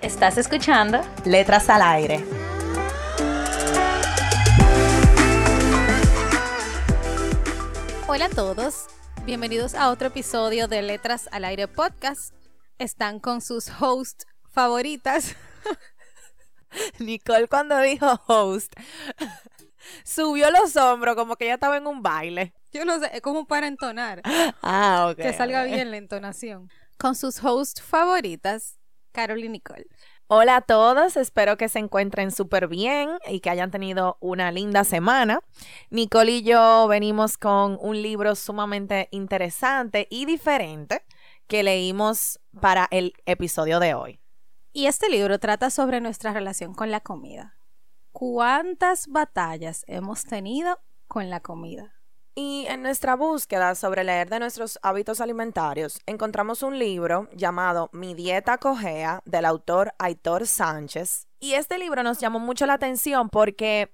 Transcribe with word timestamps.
Estás 0.00 0.38
escuchando 0.38 1.00
Letras 1.24 1.68
al 1.68 1.82
Aire. 1.82 2.24
Hola 8.06 8.26
a 8.26 8.28
todos, 8.28 8.86
bienvenidos 9.26 9.74
a 9.74 9.90
otro 9.90 10.06
episodio 10.06 10.68
de 10.68 10.82
Letras 10.82 11.28
al 11.32 11.44
Aire 11.44 11.66
Podcast. 11.66 12.32
Están 12.78 13.18
con 13.18 13.40
sus 13.40 13.68
hosts 13.80 14.24
favoritas. 14.52 15.34
Nicole 17.00 17.48
cuando 17.48 17.76
dijo 17.80 18.20
host, 18.28 18.72
subió 20.04 20.52
los 20.52 20.76
hombros 20.76 21.16
como 21.16 21.34
que 21.34 21.46
ya 21.46 21.54
estaba 21.54 21.76
en 21.76 21.88
un 21.88 22.02
baile. 22.02 22.54
Yo 22.72 22.84
no 22.84 23.00
sé, 23.00 23.10
es 23.12 23.20
como 23.20 23.46
para 23.46 23.66
entonar. 23.66 24.22
Ah, 24.62 25.08
ok. 25.10 25.16
Que 25.16 25.32
salga 25.32 25.64
bien 25.64 25.90
la 25.90 25.96
entonación. 25.96 26.70
Con 26.98 27.16
sus 27.16 27.42
hosts 27.42 27.82
favoritas, 27.82 28.77
Carol 29.18 29.42
y 29.42 29.48
Nicole. 29.48 29.88
Hola 30.28 30.54
a 30.54 30.60
todos, 30.60 31.16
espero 31.16 31.56
que 31.56 31.68
se 31.68 31.80
encuentren 31.80 32.30
súper 32.30 32.68
bien 32.68 33.10
y 33.26 33.40
que 33.40 33.50
hayan 33.50 33.72
tenido 33.72 34.16
una 34.20 34.52
linda 34.52 34.84
semana. 34.84 35.40
Nicole 35.90 36.30
y 36.30 36.42
yo 36.44 36.86
venimos 36.86 37.36
con 37.36 37.78
un 37.80 38.00
libro 38.00 38.36
sumamente 38.36 39.08
interesante 39.10 40.06
y 40.08 40.24
diferente 40.24 41.02
que 41.48 41.64
leímos 41.64 42.38
para 42.60 42.86
el 42.92 43.12
episodio 43.26 43.80
de 43.80 43.94
hoy. 43.94 44.20
Y 44.72 44.86
este 44.86 45.08
libro 45.08 45.40
trata 45.40 45.70
sobre 45.70 46.00
nuestra 46.00 46.32
relación 46.32 46.72
con 46.72 46.92
la 46.92 47.00
comida. 47.00 47.58
¿Cuántas 48.12 49.08
batallas 49.08 49.82
hemos 49.88 50.26
tenido 50.26 50.78
con 51.08 51.28
la 51.28 51.40
comida? 51.40 51.97
Y 52.40 52.66
en 52.68 52.84
nuestra 52.84 53.16
búsqueda 53.16 53.74
sobre 53.74 54.04
leer 54.04 54.30
de 54.30 54.38
nuestros 54.38 54.78
hábitos 54.82 55.20
alimentarios, 55.20 55.98
encontramos 56.06 56.62
un 56.62 56.78
libro 56.78 57.28
llamado 57.32 57.90
Mi 57.92 58.14
dieta 58.14 58.58
cojea 58.58 59.22
del 59.24 59.44
autor 59.44 59.92
Aitor 59.98 60.46
Sánchez. 60.46 61.26
Y 61.40 61.54
este 61.54 61.78
libro 61.78 62.04
nos 62.04 62.20
llamó 62.20 62.38
mucho 62.38 62.64
la 62.66 62.74
atención 62.74 63.28
porque 63.28 63.92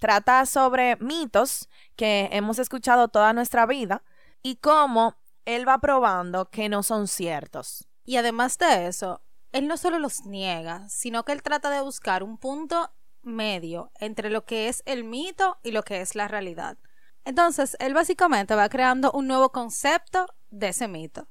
trata 0.00 0.44
sobre 0.44 0.96
mitos 0.96 1.68
que 1.94 2.30
hemos 2.32 2.58
escuchado 2.58 3.06
toda 3.06 3.32
nuestra 3.32 3.64
vida 3.64 4.02
y 4.42 4.56
cómo 4.56 5.14
él 5.44 5.68
va 5.68 5.78
probando 5.78 6.50
que 6.50 6.68
no 6.68 6.82
son 6.82 7.06
ciertos. 7.06 7.86
Y 8.04 8.16
además 8.16 8.58
de 8.58 8.88
eso, 8.88 9.22
él 9.52 9.68
no 9.68 9.76
solo 9.76 10.00
los 10.00 10.26
niega, 10.26 10.88
sino 10.88 11.24
que 11.24 11.30
él 11.30 11.44
trata 11.44 11.70
de 11.70 11.80
buscar 11.80 12.24
un 12.24 12.38
punto 12.38 12.90
medio 13.22 13.92
entre 14.00 14.30
lo 14.30 14.44
que 14.44 14.66
es 14.66 14.82
el 14.84 15.04
mito 15.04 15.58
y 15.62 15.70
lo 15.70 15.84
que 15.84 16.00
es 16.00 16.16
la 16.16 16.26
realidad. 16.26 16.76
Entonces, 17.24 17.76
él 17.80 17.94
básicamente 17.94 18.54
va 18.54 18.68
creando 18.68 19.10
un 19.12 19.26
nuevo 19.26 19.50
concepto 19.50 20.26
de 20.50 20.68
ese 20.68 20.88
mito. 20.88 21.28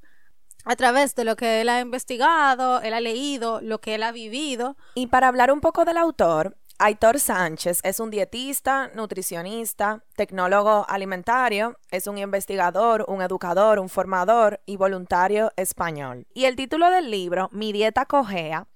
A 0.66 0.76
través 0.76 1.14
de 1.16 1.26
lo 1.26 1.36
que 1.36 1.62
él 1.62 1.70
ha 1.70 1.82
investigado, 1.82 2.82
él 2.82 2.94
ha 2.94 3.02
leído, 3.02 3.60
lo 3.62 3.82
que 3.82 3.96
él 3.96 4.04
ha 4.04 4.12
vivido. 4.12 4.78
Y 4.96 5.08
para 5.08 5.28
hablar 5.28 5.52
un 5.52 5.60
poco 5.60 5.84
del 5.84 5.98
autor, 5.98 6.58
Aitor 6.80 7.20
Sánchez 7.20 7.80
es 7.84 8.00
un 8.00 8.10
dietista, 8.10 8.90
nutricionista, 8.96 10.04
tecnólogo 10.16 10.86
alimentario, 10.90 11.78
es 11.92 12.08
un 12.08 12.18
investigador, 12.18 13.06
un 13.08 13.22
educador, 13.22 13.80
un 13.80 13.90
formador 13.90 14.62
y 14.66 14.78
voluntario 14.78 15.52
español. 15.56 16.28
Y 16.34 16.46
el 16.46 16.56
título 16.56 16.90
del 16.90 17.12
libro, 17.12 17.50
Mi 17.52 17.72
dieta 17.72 18.06
cojea, 18.06 18.68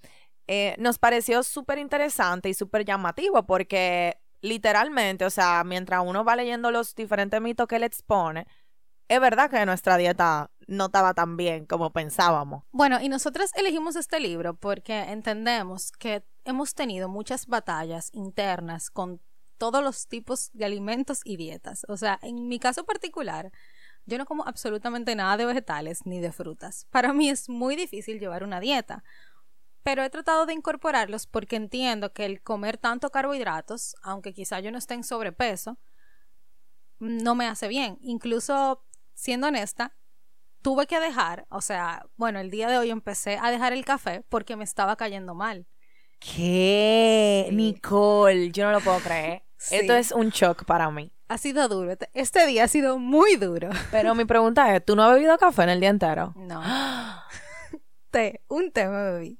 eh, 0.47 0.75
nos 0.79 0.99
pareció 0.99 1.43
súper 1.43 1.79
interesante 1.79 2.49
y 2.49 2.53
súper 2.53 2.85
llamativo 2.85 3.43
porque 3.45 4.17
literalmente, 4.41 5.25
o 5.25 5.29
sea, 5.29 5.63
mientras 5.63 6.01
uno 6.05 6.23
va 6.23 6.35
leyendo 6.35 6.71
los 6.71 6.95
diferentes 6.95 7.41
mitos 7.41 7.67
que 7.67 7.77
él 7.77 7.83
expone, 7.83 8.47
es 9.07 9.21
verdad 9.21 9.49
que 9.49 9.65
nuestra 9.65 9.97
dieta 9.97 10.51
no 10.67 10.87
estaba 10.87 11.13
tan 11.13 11.37
bien 11.37 11.65
como 11.65 11.91
pensábamos. 11.91 12.63
Bueno, 12.71 12.99
y 13.01 13.09
nosotros 13.09 13.51
elegimos 13.55 13.95
este 13.95 14.19
libro 14.19 14.55
porque 14.55 14.99
entendemos 14.99 15.91
que 15.91 16.23
hemos 16.43 16.75
tenido 16.75 17.07
muchas 17.07 17.47
batallas 17.47 18.09
internas 18.13 18.89
con 18.89 19.21
todos 19.57 19.83
los 19.83 20.07
tipos 20.07 20.51
de 20.53 20.65
alimentos 20.65 21.21
y 21.23 21.37
dietas. 21.37 21.85
O 21.87 21.97
sea, 21.97 22.19
en 22.21 22.47
mi 22.47 22.59
caso 22.59 22.85
particular, 22.85 23.51
yo 24.05 24.17
no 24.17 24.25
como 24.25 24.45
absolutamente 24.45 25.15
nada 25.15 25.37
de 25.37 25.45
vegetales 25.45 26.05
ni 26.05 26.19
de 26.19 26.31
frutas. 26.31 26.85
Para 26.91 27.13
mí 27.13 27.29
es 27.29 27.49
muy 27.49 27.75
difícil 27.75 28.19
llevar 28.19 28.43
una 28.43 28.59
dieta 28.59 29.03
pero 29.87 30.03
he 30.03 30.09
tratado 30.09 30.45
de 30.45 30.51
incorporarlos 30.51 31.27
porque 31.27 31.55
entiendo 31.55 32.11
que 32.11 32.25
el 32.25 32.41
comer 32.41 32.77
tanto 32.77 33.09
carbohidratos, 33.09 33.95
aunque 34.01 34.33
quizá 34.33 34.59
yo 34.59 34.69
no 34.69 34.77
esté 34.77 34.95
en 34.95 35.05
sobrepeso, 35.05 35.79
no 36.99 37.35
me 37.35 37.47
hace 37.47 37.69
bien. 37.69 37.97
Incluso, 38.01 38.83
siendo 39.13 39.47
honesta, 39.47 39.95
tuve 40.61 40.87
que 40.87 40.99
dejar, 40.99 41.47
o 41.49 41.61
sea, 41.61 42.05
bueno, 42.17 42.41
el 42.41 42.51
día 42.51 42.67
de 42.67 42.77
hoy 42.77 42.89
empecé 42.89 43.39
a 43.41 43.49
dejar 43.49 43.71
el 43.71 43.85
café 43.85 44.25
porque 44.27 44.57
me 44.57 44.65
estaba 44.65 44.97
cayendo 44.97 45.35
mal. 45.35 45.65
¿Qué? 46.19 47.47
Nicole, 47.53 48.51
yo 48.51 48.65
no 48.65 48.73
lo 48.73 48.81
puedo 48.81 48.99
creer. 48.99 49.43
Esto 49.71 49.93
es 49.93 50.11
un 50.11 50.31
shock 50.31 50.65
para 50.65 50.91
mí. 50.91 51.13
Ha 51.29 51.37
sido 51.37 51.69
duro. 51.69 51.93
Este, 51.93 52.09
este 52.13 52.45
día 52.45 52.65
ha 52.65 52.67
sido 52.67 52.99
muy 52.99 53.37
duro. 53.37 53.69
Pero 53.91 54.15
mi 54.15 54.25
pregunta 54.25 54.75
es, 54.75 54.83
¿tú 54.83 54.97
no 54.97 55.05
has 55.05 55.13
bebido 55.13 55.37
café 55.37 55.63
en 55.63 55.69
el 55.69 55.79
día 55.79 55.91
entero? 55.91 56.33
No. 56.35 56.61
té, 58.11 58.43
un 58.49 58.73
té 58.73 58.89
me 58.89 59.11
bebí. 59.13 59.37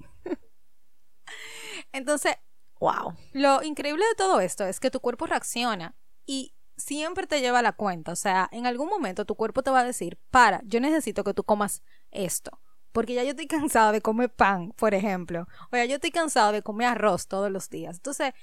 Entonces, 1.92 2.36
wow. 2.80 3.14
Lo 3.34 3.64
increíble 3.64 4.06
de 4.06 4.16
todo 4.16 4.40
esto 4.40 4.66
es 4.66 4.80
que 4.80 4.92
tu 4.92 5.00
cuerpo 5.00 5.26
reacciona 5.26 5.96
y 6.26 6.54
siempre 6.78 7.28
te 7.28 7.42
lleva 7.42 7.60
a 7.60 7.64
la 7.64 7.74
cuenta. 7.74 8.12
O 8.12 8.16
sea, 8.16 8.48
en 8.52 8.66
algún 8.66 8.88
momento 8.88 9.26
tu 9.26 9.36
cuerpo 9.36 9.64
te 9.64 9.72
va 9.72 9.80
a 9.80 9.86
decir, 9.86 10.18
para, 10.30 10.62
yo 10.64 10.80
necesito 10.80 11.24
que 11.24 11.34
tú 11.34 11.44
comas 11.44 11.82
esto. 12.12 12.60
Porque 12.92 13.14
ya 13.14 13.24
yo 13.24 13.32
estoy 13.32 13.48
cansado 13.48 13.92
de 13.92 14.02
comer 14.02 14.34
pan, 14.34 14.72
por 14.74 14.94
ejemplo. 14.94 15.48
O 15.72 15.78
ya 15.78 15.86
yo 15.86 15.96
estoy 15.96 16.12
cansado 16.12 16.52
de 16.52 16.62
comer 16.62 16.88
arroz 16.88 17.28
todos 17.28 17.52
los 17.52 17.70
días. 17.70 17.98
Entonces, 17.98 18.34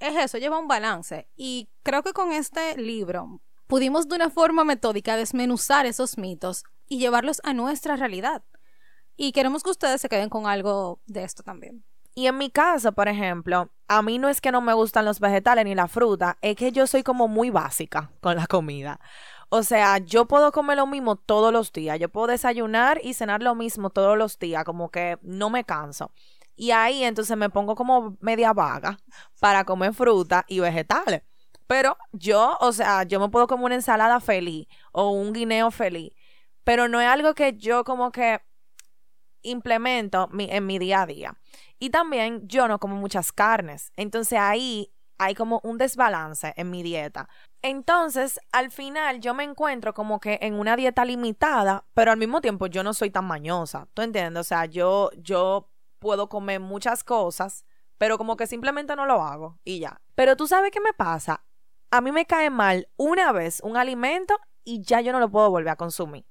es 0.00 0.16
eso, 0.16 0.38
lleva 0.38 0.58
un 0.58 0.68
balance. 0.68 1.28
Y 1.36 1.68
creo 1.82 2.02
que 2.02 2.12
con 2.12 2.32
este 2.32 2.76
libro 2.76 3.40
pudimos 3.66 4.08
de 4.08 4.16
una 4.16 4.30
forma 4.30 4.64
metódica 4.64 5.16
desmenuzar 5.16 5.86
esos 5.86 6.18
mitos 6.18 6.64
y 6.88 6.98
llevarlos 6.98 7.40
a 7.44 7.54
nuestra 7.54 7.96
realidad. 7.96 8.44
Y 9.16 9.32
queremos 9.32 9.62
que 9.62 9.70
ustedes 9.70 10.00
se 10.00 10.08
queden 10.08 10.28
con 10.28 10.46
algo 10.46 11.00
de 11.06 11.22
esto 11.22 11.42
también. 11.42 11.84
Y 12.14 12.26
en 12.28 12.38
mi 12.38 12.50
caso, 12.50 12.92
por 12.92 13.08
ejemplo, 13.08 13.70
a 13.88 14.02
mí 14.02 14.18
no 14.18 14.28
es 14.28 14.40
que 14.40 14.52
no 14.52 14.60
me 14.60 14.72
gustan 14.72 15.04
los 15.04 15.18
vegetales 15.20 15.64
ni 15.64 15.74
la 15.74 15.88
fruta, 15.88 16.38
es 16.42 16.56
que 16.56 16.70
yo 16.70 16.86
soy 16.86 17.02
como 17.02 17.26
muy 17.28 17.50
básica 17.50 18.10
con 18.20 18.36
la 18.36 18.46
comida. 18.46 19.00
O 19.48 19.62
sea, 19.62 19.98
yo 19.98 20.26
puedo 20.26 20.52
comer 20.52 20.76
lo 20.76 20.86
mismo 20.86 21.16
todos 21.16 21.52
los 21.52 21.72
días, 21.72 21.98
yo 21.98 22.08
puedo 22.08 22.28
desayunar 22.28 23.00
y 23.02 23.14
cenar 23.14 23.42
lo 23.42 23.54
mismo 23.54 23.90
todos 23.90 24.16
los 24.16 24.38
días, 24.38 24.64
como 24.64 24.90
que 24.90 25.18
no 25.22 25.50
me 25.50 25.64
canso. 25.64 26.12
Y 26.56 26.70
ahí 26.70 27.02
entonces 27.02 27.36
me 27.36 27.50
pongo 27.50 27.74
como 27.74 28.16
media 28.20 28.52
vaga 28.52 28.98
para 29.40 29.64
comer 29.64 29.92
fruta 29.92 30.44
y 30.48 30.60
vegetales. 30.60 31.22
Pero 31.66 31.96
yo, 32.12 32.56
o 32.60 32.72
sea, 32.72 33.04
yo 33.04 33.18
me 33.20 33.28
puedo 33.28 33.46
comer 33.46 33.64
una 33.66 33.74
ensalada 33.76 34.20
feliz 34.20 34.68
o 34.92 35.10
un 35.10 35.32
guineo 35.32 35.70
feliz. 35.70 36.12
Pero 36.62 36.88
no 36.88 37.00
es 37.00 37.08
algo 37.08 37.34
que 37.34 37.54
yo 37.54 37.84
como 37.84 38.12
que 38.12 38.40
implemento 39.44 40.28
en 40.36 40.66
mi 40.66 40.78
día 40.78 41.02
a 41.02 41.06
día. 41.06 41.34
Y 41.78 41.90
también 41.90 42.46
yo 42.48 42.66
no 42.66 42.78
como 42.78 42.96
muchas 42.96 43.32
carnes. 43.32 43.92
Entonces 43.96 44.38
ahí 44.38 44.90
hay 45.18 45.34
como 45.34 45.60
un 45.62 45.78
desbalance 45.78 46.52
en 46.56 46.70
mi 46.70 46.82
dieta. 46.82 47.28
Entonces, 47.62 48.40
al 48.52 48.70
final 48.70 49.20
yo 49.20 49.32
me 49.32 49.44
encuentro 49.44 49.94
como 49.94 50.20
que 50.20 50.38
en 50.42 50.54
una 50.54 50.76
dieta 50.76 51.04
limitada, 51.04 51.86
pero 51.94 52.10
al 52.10 52.18
mismo 52.18 52.40
tiempo 52.40 52.66
yo 52.66 52.82
no 52.82 52.92
soy 52.94 53.10
tan 53.10 53.24
mañosa. 53.24 53.88
¿Tú 53.94 54.02
entiendes? 54.02 54.40
O 54.40 54.44
sea, 54.44 54.66
yo, 54.66 55.10
yo 55.16 55.70
puedo 55.98 56.28
comer 56.28 56.60
muchas 56.60 57.04
cosas, 57.04 57.64
pero 57.96 58.18
como 58.18 58.36
que 58.36 58.46
simplemente 58.46 58.96
no 58.96 59.06
lo 59.06 59.22
hago 59.22 59.58
y 59.64 59.80
ya. 59.80 60.00
Pero 60.14 60.36
tú 60.36 60.46
sabes 60.46 60.70
qué 60.70 60.80
me 60.80 60.92
pasa? 60.92 61.44
A 61.90 62.00
mí 62.00 62.12
me 62.12 62.26
cae 62.26 62.50
mal 62.50 62.88
una 62.96 63.32
vez 63.32 63.60
un 63.62 63.76
alimento 63.76 64.36
y 64.64 64.82
ya 64.82 65.00
yo 65.00 65.12
no 65.12 65.20
lo 65.20 65.30
puedo 65.30 65.50
volver 65.50 65.70
a 65.70 65.76
consumir. 65.76 66.26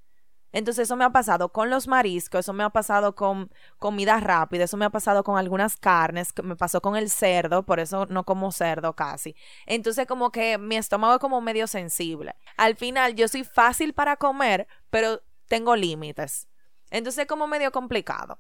Entonces 0.54 0.84
eso 0.84 0.96
me 0.96 1.04
ha 1.04 1.10
pasado 1.10 1.50
con 1.50 1.70
los 1.70 1.88
mariscos, 1.88 2.42
eso 2.42 2.54
me 2.54 2.64
ha 2.64 2.70
pasado 2.70 3.16
con 3.16 3.52
comida 3.80 4.20
rápida, 4.20 4.64
eso 4.64 4.78
me 4.78 4.86
ha 4.86 4.92
pasado 4.92 5.24
con 5.24 5.38
algunas 5.38 5.76
carnes, 5.76 6.32
me 6.44 6.56
pasó 6.56 6.80
con 6.80 6.96
el 6.96 7.10
cerdo, 7.10 7.64
por 7.64 7.80
eso 7.80 8.06
no 8.06 8.24
como 8.24 8.52
cerdo 8.52 8.94
casi. 8.94 9.36
Entonces 9.66 10.06
como 10.08 10.32
que 10.32 10.60
mi 10.60 10.78
estómago 10.78 11.16
es 11.16 11.20
como 11.20 11.42
medio 11.42 11.66
sensible. 11.68 12.36
Al 12.56 12.76
final 12.76 13.16
yo 13.16 13.28
soy 13.28 13.44
fácil 13.44 13.94
para 13.94 14.16
comer, 14.16 14.68
pero 14.92 15.22
tengo 15.48 15.76
límites. 15.76 16.48
Entonces 16.92 17.24
es 17.24 17.28
como 17.28 17.48
medio 17.48 17.72
complicado. 17.72 18.40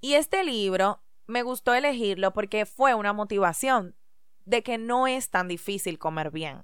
Y 0.00 0.14
este 0.14 0.42
libro 0.42 1.00
me 1.28 1.44
gustó 1.44 1.74
elegirlo 1.74 2.32
porque 2.32 2.66
fue 2.66 2.94
una 2.94 3.12
motivación 3.12 3.96
de 4.44 4.64
que 4.64 4.78
no 4.78 5.06
es 5.06 5.30
tan 5.30 5.46
difícil 5.46 6.00
comer 6.00 6.32
bien. 6.32 6.62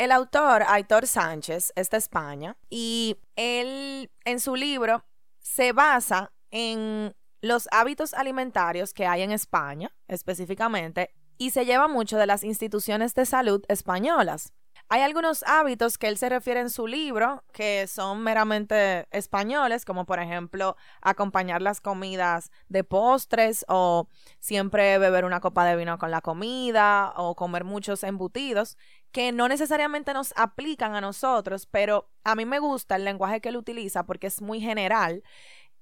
El 0.00 0.12
autor, 0.12 0.64
Aitor 0.66 1.06
Sánchez, 1.06 1.74
es 1.76 1.90
de 1.90 1.98
España 1.98 2.56
y 2.70 3.18
él 3.36 4.10
en 4.24 4.40
su 4.40 4.56
libro 4.56 5.04
se 5.40 5.74
basa 5.74 6.32
en 6.50 7.14
los 7.42 7.68
hábitos 7.70 8.14
alimentarios 8.14 8.94
que 8.94 9.06
hay 9.06 9.20
en 9.20 9.30
España 9.30 9.92
específicamente 10.08 11.10
y 11.36 11.50
se 11.50 11.66
lleva 11.66 11.86
mucho 11.86 12.16
de 12.16 12.24
las 12.24 12.44
instituciones 12.44 13.14
de 13.14 13.26
salud 13.26 13.62
españolas. 13.68 14.54
Hay 14.92 15.02
algunos 15.02 15.44
hábitos 15.46 15.98
que 15.98 16.08
él 16.08 16.18
se 16.18 16.28
refiere 16.28 16.58
en 16.58 16.68
su 16.68 16.88
libro 16.88 17.44
que 17.52 17.86
son 17.86 18.24
meramente 18.24 19.06
españoles, 19.12 19.84
como 19.84 20.04
por 20.04 20.18
ejemplo 20.18 20.76
acompañar 21.00 21.62
las 21.62 21.80
comidas 21.80 22.50
de 22.68 22.82
postres 22.82 23.64
o 23.68 24.08
siempre 24.40 24.98
beber 24.98 25.24
una 25.24 25.40
copa 25.40 25.64
de 25.64 25.76
vino 25.76 25.96
con 25.98 26.10
la 26.10 26.20
comida 26.20 27.12
o 27.16 27.36
comer 27.36 27.62
muchos 27.62 28.02
embutidos, 28.02 28.76
que 29.12 29.32
no 29.32 29.48
necesariamente 29.48 30.14
nos 30.14 30.32
aplican 30.36 30.94
a 30.94 31.00
nosotros, 31.00 31.66
pero 31.66 32.10
a 32.24 32.34
mí 32.34 32.44
me 32.44 32.58
gusta 32.58 32.96
el 32.96 33.04
lenguaje 33.04 33.40
que 33.40 33.48
él 33.48 33.56
utiliza 33.56 34.04
porque 34.04 34.28
es 34.28 34.40
muy 34.40 34.60
general 34.60 35.22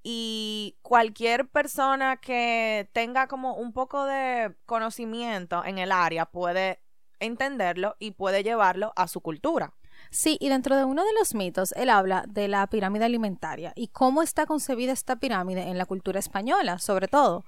y 0.03 0.77
cualquier 0.83 1.49
persona 1.49 2.17
que 2.17 2.89
tenga 2.93 3.27
como 3.27 3.55
un 3.55 3.73
poco 3.73 4.05
de 4.05 4.55
conocimiento 4.65 5.65
en 5.65 5.79
el 5.79 5.93
área 5.93 6.27
puede 6.27 6.81
entenderlo 7.21 7.97
y 7.99 8.13
puede 8.13 8.43
llevarlo 8.43 8.93
a 8.97 9.09
su 9.09 9.21
cultura. 9.21 9.75
Sí, 10.11 10.39
y 10.41 10.49
dentro 10.49 10.77
de 10.77 10.85
uno 10.85 11.05
de 11.05 11.13
los 11.19 11.35
mitos, 11.35 11.73
él 11.73 11.91
habla 11.91 12.25
de 12.29 12.49
la 12.49 12.67
pirámide 12.69 13.05
alimentaria 13.05 13.73
y 13.75 13.89
cómo 13.89 14.23
está 14.23 14.47
concebida 14.47 14.93
esta 14.93 15.17
pirámide 15.17 15.63
en 15.63 15.77
la 15.77 15.87
cultura 15.87 16.21
española, 16.21 16.79
sobre 16.79 17.09
todo. 17.09 17.45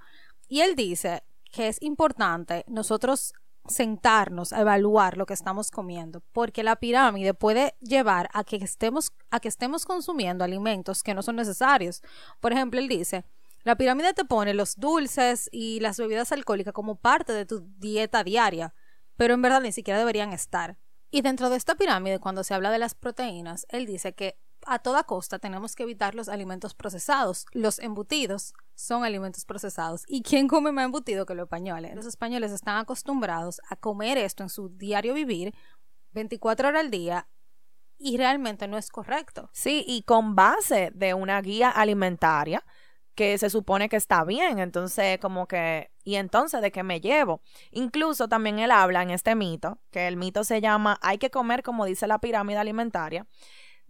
Y 0.49 0.61
él 0.61 0.75
dice 0.75 1.23
que 1.53 1.69
es 1.69 1.81
importante 1.81 2.65
nosotros 2.67 3.32
sentarnos 3.68 4.52
a 4.52 4.60
evaluar 4.60 5.16
lo 5.16 5.26
que 5.26 5.34
estamos 5.34 5.70
comiendo, 5.70 6.22
porque 6.32 6.62
la 6.62 6.76
pirámide 6.76 7.34
puede 7.34 7.74
llevar 7.80 8.28
a 8.32 8.44
que 8.44 8.56
estemos 8.56 9.12
a 9.30 9.40
que 9.40 9.48
estemos 9.48 9.84
consumiendo 9.84 10.44
alimentos 10.44 11.02
que 11.02 11.14
no 11.14 11.22
son 11.22 11.36
necesarios. 11.36 12.02
Por 12.40 12.52
ejemplo, 12.52 12.80
él 12.80 12.88
dice, 12.88 13.24
la 13.62 13.76
pirámide 13.76 14.14
te 14.14 14.24
pone 14.24 14.54
los 14.54 14.76
dulces 14.76 15.48
y 15.52 15.80
las 15.80 15.98
bebidas 15.98 16.32
alcohólicas 16.32 16.72
como 16.72 16.96
parte 16.96 17.32
de 17.32 17.46
tu 17.46 17.60
dieta 17.78 18.24
diaria, 18.24 18.74
pero 19.16 19.34
en 19.34 19.42
verdad 19.42 19.60
ni 19.60 19.72
siquiera 19.72 19.98
deberían 19.98 20.32
estar. 20.32 20.78
Y 21.10 21.22
dentro 21.22 21.50
de 21.50 21.56
esta 21.56 21.74
pirámide, 21.74 22.20
cuando 22.20 22.44
se 22.44 22.54
habla 22.54 22.70
de 22.70 22.78
las 22.78 22.94
proteínas, 22.94 23.66
él 23.68 23.84
dice 23.84 24.14
que 24.14 24.38
a 24.66 24.78
toda 24.78 25.04
costa 25.04 25.38
tenemos 25.38 25.74
que 25.74 25.82
evitar 25.82 26.14
los 26.14 26.28
alimentos 26.28 26.74
procesados. 26.74 27.46
Los 27.52 27.78
embutidos 27.78 28.54
son 28.74 29.04
alimentos 29.04 29.44
procesados. 29.44 30.04
¿Y 30.08 30.22
quién 30.22 30.48
come 30.48 30.72
más 30.72 30.84
embutido 30.84 31.26
que 31.26 31.34
los 31.34 31.44
españoles? 31.44 31.94
Los 31.94 32.06
españoles 32.06 32.52
están 32.52 32.78
acostumbrados 32.78 33.60
a 33.68 33.76
comer 33.76 34.18
esto 34.18 34.42
en 34.42 34.48
su 34.48 34.68
diario 34.68 35.14
vivir 35.14 35.54
24 36.12 36.68
horas 36.68 36.80
al 36.80 36.90
día 36.90 37.28
y 37.98 38.16
realmente 38.16 38.66
no 38.66 38.78
es 38.78 38.88
correcto. 38.88 39.50
Sí, 39.52 39.84
y 39.86 40.02
con 40.02 40.34
base 40.34 40.90
de 40.94 41.14
una 41.14 41.40
guía 41.42 41.70
alimentaria 41.70 42.64
que 43.14 43.36
se 43.36 43.50
supone 43.50 43.90
que 43.90 43.96
está 43.96 44.24
bien, 44.24 44.58
entonces 44.58 45.18
como 45.18 45.46
que, 45.46 45.90
y 46.04 46.14
entonces 46.14 46.62
de 46.62 46.72
qué 46.72 46.82
me 46.82 47.00
llevo. 47.00 47.42
Incluso 47.70 48.28
también 48.28 48.58
él 48.58 48.70
habla 48.70 49.02
en 49.02 49.10
este 49.10 49.34
mito, 49.34 49.78
que 49.90 50.08
el 50.08 50.16
mito 50.16 50.44
se 50.44 50.62
llama 50.62 50.98
hay 51.02 51.18
que 51.18 51.30
comer 51.30 51.62
como 51.62 51.84
dice 51.84 52.06
la 52.06 52.18
pirámide 52.18 52.58
alimentaria, 52.58 53.26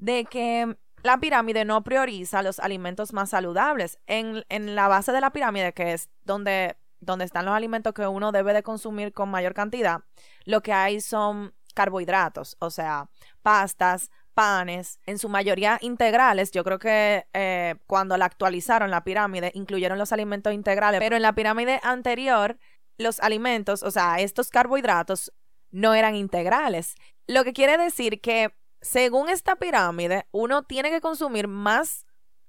de 0.01 0.25
que 0.25 0.77
la 1.03 1.19
pirámide 1.19 1.65
no 1.65 1.85
prioriza 1.85 2.43
los 2.43 2.59
alimentos 2.59 3.13
más 3.13 3.31
saludables. 3.31 3.99
En, 4.07 4.45
en 4.49 4.75
la 4.75 4.89
base 4.89 5.13
de 5.13 5.21
la 5.21 5.31
pirámide, 5.31 5.73
que 5.73 5.93
es 5.93 6.09
donde, 6.25 6.77
donde 7.01 7.25
están 7.25 7.45
los 7.45 7.55
alimentos 7.55 7.95
que 7.95 8.07
uno 8.07 8.33
debe 8.33 8.53
de 8.53 8.63
consumir 8.63 9.13
con 9.13 9.31
mayor 9.31 9.55
cantidad, 9.55 10.01
lo 10.45 10.63
que 10.63 10.73
hay 10.73 11.01
son 11.01 11.55
carbohidratos, 11.75 12.57
o 12.59 12.71
sea, 12.71 13.09
pastas, 13.43 14.11
panes, 14.35 14.99
en 15.07 15.19
su 15.19 15.29
mayoría 15.29 15.79
integrales. 15.83 16.51
Yo 16.51 16.65
creo 16.65 16.79
que 16.79 17.27
eh, 17.33 17.77
cuando 17.87 18.17
la 18.17 18.25
actualizaron 18.25 18.91
la 18.91 19.05
pirámide, 19.05 19.53
incluyeron 19.55 19.99
los 19.99 20.13
alimentos 20.13 20.53
integrales, 20.53 21.01
pero 21.01 21.17
en 21.17 21.23
la 21.23 21.35
pirámide 21.35 21.81
anterior, 21.83 22.59
los 22.99 23.21
alimentos, 23.21 23.83
o 23.83 23.91
sea, 23.91 24.17
estos 24.19 24.51
carbohidratos 24.51 25.33
no 25.71 25.95
eran 25.95 26.17
integrales. 26.17 26.95
Lo 27.27 27.45
que 27.45 27.53
quiere 27.53 27.79
decir 27.79 28.21
que, 28.21 28.55
según 28.81 29.29
esta 29.29 29.57
pirámide, 29.57 30.27
uno 30.33 30.63
tiene 30.63 30.91
que 30.91 31.01
consumir 31.01 31.49
más 31.49 32.07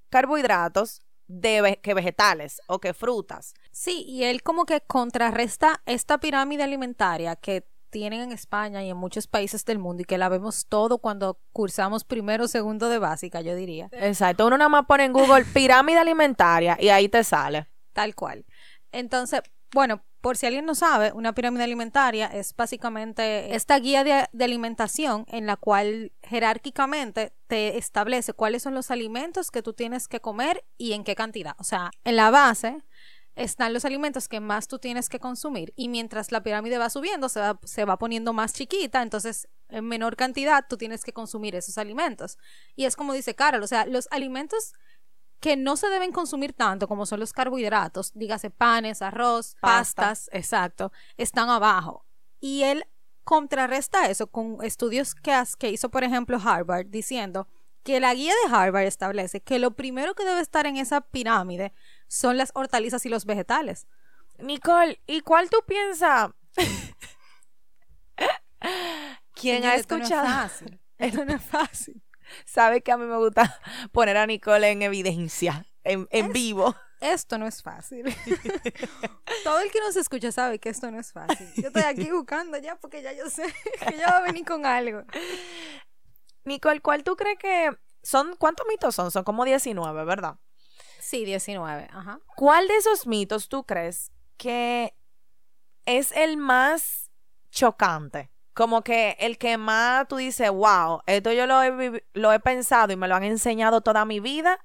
carbohidratos 0.09 1.01
de 1.27 1.79
que 1.81 1.93
vegetales 1.93 2.61
o 2.67 2.79
que 2.79 2.93
frutas. 2.93 3.53
Sí, 3.71 4.03
y 4.07 4.23
él 4.23 4.43
como 4.43 4.65
que 4.65 4.81
contrarresta 4.81 5.81
esta 5.85 6.19
pirámide 6.19 6.63
alimentaria 6.63 7.35
que 7.35 7.67
tienen 7.89 8.21
en 8.21 8.31
España 8.31 8.83
y 8.83 8.89
en 8.89 8.97
muchos 8.97 9.27
países 9.27 9.65
del 9.65 9.77
mundo 9.77 10.01
y 10.01 10.05
que 10.05 10.17
la 10.17 10.29
vemos 10.29 10.65
todo 10.67 10.97
cuando 10.97 11.39
cursamos 11.51 12.03
primero 12.03 12.45
o 12.45 12.47
segundo 12.47 12.89
de 12.89 12.99
básica, 12.99 13.41
yo 13.41 13.55
diría. 13.55 13.89
Exacto, 13.91 14.47
uno 14.47 14.57
nada 14.57 14.69
más 14.69 14.85
pone 14.85 15.05
en 15.05 15.13
Google 15.13 15.45
pirámide 15.53 15.99
alimentaria 15.99 16.77
y 16.79 16.89
ahí 16.89 17.09
te 17.09 17.23
sale. 17.23 17.67
Tal 17.93 18.15
cual. 18.15 18.45
Entonces, 18.91 19.41
bueno, 19.73 20.03
por 20.21 20.37
si 20.37 20.45
alguien 20.45 20.65
no 20.65 20.75
sabe, 20.75 21.11
una 21.13 21.33
pirámide 21.33 21.63
alimentaria 21.63 22.27
es 22.27 22.55
básicamente 22.55 23.55
esta 23.55 23.77
guía 23.79 24.03
de, 24.03 24.43
alimentación 24.43 25.25
en 25.27 25.47
la 25.47 25.57
cual 25.57 26.11
jerárquicamente 26.21 27.33
te 27.47 27.77
establece 27.77 28.33
cuáles 28.33 28.61
son 28.61 28.75
los 28.75 28.91
alimentos 28.91 29.49
que 29.49 29.63
tú 29.63 29.73
tienes 29.73 30.07
que 30.07 30.21
comer 30.21 30.63
y 30.77 30.93
en 30.93 31.03
qué 31.03 31.15
cantidad. 31.15 31.55
O 31.57 31.63
sea, 31.63 31.91
en 32.03 32.15
la 32.15 32.29
base 32.29 32.83
están 33.35 33.73
los 33.73 33.83
alimentos 33.83 34.27
que 34.27 34.39
más 34.39 34.67
tú 34.67 34.77
tienes 34.77 35.09
que 35.09 35.19
consumir 35.19 35.73
y 35.75 35.87
mientras 35.89 36.31
la 36.31 36.43
pirámide 36.43 36.77
va 36.77 36.89
subiendo 36.89 37.27
se 37.29 37.39
va, 37.39 37.59
se 37.63 37.85
va 37.85 37.97
poniendo 37.97 38.33
más 38.33 38.53
chiquita, 38.53 39.01
entonces 39.01 39.47
en 39.69 39.85
menor 39.85 40.17
cantidad 40.17 40.65
tú 40.69 40.77
tienes 40.77 41.03
que 41.03 41.13
consumir 41.13 41.55
esos 41.55 41.77
alimentos. 41.77 42.37
Y 42.75 42.85
es 42.85 42.95
como 42.95 43.13
dice 43.13 43.33
Carol, 43.33 43.63
o 43.63 43.67
sea, 43.67 43.85
los 43.85 44.07
alimentos 44.11 44.73
que 45.41 45.57
no 45.57 45.75
se 45.75 45.89
deben 45.89 46.11
consumir 46.11 46.53
tanto 46.53 46.87
como 46.87 47.05
son 47.05 47.19
los 47.19 47.33
carbohidratos, 47.33 48.13
dígase 48.13 48.51
panes, 48.51 49.01
arroz, 49.01 49.57
pastas, 49.59 50.29
exacto, 50.31 50.93
están 51.17 51.49
abajo. 51.49 52.05
Y 52.39 52.61
él 52.63 52.85
contrarresta 53.23 54.07
eso 54.07 54.27
con 54.27 54.63
estudios 54.63 55.15
que, 55.15 55.33
que 55.57 55.71
hizo, 55.71 55.89
por 55.89 56.03
ejemplo, 56.03 56.39
Harvard, 56.41 56.85
diciendo 56.87 57.47
que 57.83 57.99
la 57.99 58.13
guía 58.13 58.33
de 58.45 58.55
Harvard 58.55 58.85
establece 58.85 59.41
que 59.41 59.57
lo 59.57 59.71
primero 59.71 60.13
que 60.13 60.23
debe 60.23 60.41
estar 60.41 60.67
en 60.67 60.77
esa 60.77 61.01
pirámide 61.01 61.73
son 62.07 62.37
las 62.37 62.51
hortalizas 62.53 63.03
y 63.07 63.09
los 63.09 63.25
vegetales. 63.25 63.87
Nicole, 64.37 65.01
¿y 65.07 65.21
cuál 65.21 65.49
tú 65.49 65.57
piensas? 65.65 66.29
¿Quién 69.33 69.65
ha 69.65 69.73
escuchado? 69.73 70.27
Esto 70.27 70.27
no 70.27 70.27
es 70.27 70.35
fácil. 70.35 70.79
Esto 70.99 71.25
no 71.25 71.33
es 71.33 71.41
fácil. 71.41 72.03
Sabe 72.45 72.81
que 72.81 72.91
a 72.91 72.97
mí 72.97 73.05
me 73.05 73.17
gusta 73.17 73.59
poner 73.91 74.17
a 74.17 74.27
Nicole 74.27 74.71
en 74.71 74.81
evidencia, 74.81 75.65
en, 75.83 76.07
en 76.11 76.31
vivo. 76.31 76.75
Esto 77.01 77.39
no 77.39 77.47
es 77.47 77.63
fácil. 77.63 78.05
Todo 79.43 79.59
el 79.59 79.71
que 79.71 79.79
nos 79.79 79.95
escucha 79.95 80.31
sabe 80.31 80.59
que 80.59 80.69
esto 80.69 80.91
no 80.91 80.99
es 80.99 81.11
fácil. 81.11 81.51
Yo 81.55 81.67
estoy 81.67 81.81
aquí 81.81 82.11
buscando 82.11 82.57
ya 82.59 82.75
porque 82.75 83.01
ya 83.01 83.11
yo 83.11 83.27
sé 83.27 83.43
que 83.87 83.97
ya 83.97 84.11
va 84.11 84.17
a 84.17 84.21
venir 84.21 84.45
con 84.45 84.67
algo. 84.67 85.03
Nicole, 86.43 86.79
¿cuál 86.79 87.03
tú 87.03 87.15
crees 87.15 87.39
que 87.39 87.71
son? 88.03 88.35
¿Cuántos 88.35 88.67
mitos 88.67 88.93
son? 88.93 89.09
Son 89.09 89.23
como 89.23 89.45
19, 89.45 90.05
¿verdad? 90.05 90.35
Sí, 90.99 91.25
19, 91.25 91.89
ajá. 91.91 92.19
¿Cuál 92.35 92.67
de 92.67 92.77
esos 92.77 93.07
mitos 93.07 93.49
tú 93.49 93.63
crees 93.63 94.11
que 94.37 94.95
es 95.85 96.11
el 96.11 96.37
más 96.37 97.09
chocante? 97.49 98.29
Como 98.61 98.83
que 98.83 99.17
el 99.19 99.39
que 99.39 99.57
más 99.57 100.07
tú 100.07 100.17
dices, 100.17 100.51
wow, 100.51 101.01
esto 101.07 101.33
yo 101.33 101.47
lo 101.47 101.63
he, 101.63 102.39
pensado 102.41 102.93
y 102.93 102.95
me 102.95 103.07
lo 103.07 103.15
han 103.15 103.23
enseñado 103.23 103.81
toda 103.81 104.05
mi 104.05 104.19
vida 104.19 104.59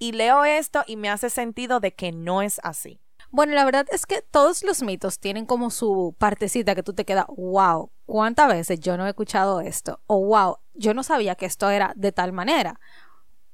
y 0.00 0.10
leo 0.10 0.44
esto 0.44 0.82
y 0.84 0.96
me 0.96 1.10
hace 1.10 1.30
sentido 1.30 1.78
de 1.78 1.94
que 1.94 2.10
no 2.10 2.42
es 2.42 2.60
así. 2.64 3.00
Bueno, 3.30 3.52
la 3.54 3.64
verdad 3.64 3.86
es 3.92 4.04
que 4.04 4.20
todos 4.20 4.64
los 4.64 4.82
mitos 4.82 5.20
tienen 5.20 5.46
como 5.46 5.70
su 5.70 6.16
partecita 6.18 6.74
que 6.74 6.82
tú 6.82 6.92
te 6.92 7.04
quedas, 7.04 7.26
wow, 7.28 7.92
¿cuántas 8.04 8.48
veces 8.48 8.80
yo 8.80 8.96
no 8.96 9.06
he 9.06 9.10
escuchado 9.10 9.60
esto? 9.60 10.00
O 10.08 10.26
wow, 10.26 10.56
yo 10.74 10.92
no 10.92 11.04
sabía 11.04 11.36
que 11.36 11.46
esto 11.46 11.70
era 11.70 11.92
de 11.94 12.10
tal 12.10 12.32
manera. 12.32 12.80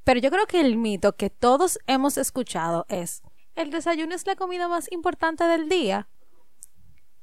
Pero 0.04 0.20
yo 0.20 0.30
creo 0.30 0.46
que 0.46 0.62
el 0.62 0.78
mito 0.78 1.16
que 1.16 1.28
todos 1.28 1.78
hemos 1.86 2.16
escuchado 2.16 2.86
es, 2.88 3.20
el 3.54 3.70
desayuno 3.70 4.14
es 4.14 4.26
la 4.26 4.36
comida 4.36 4.68
más 4.68 4.90
importante 4.90 5.44
del 5.44 5.68
día. 5.68 6.08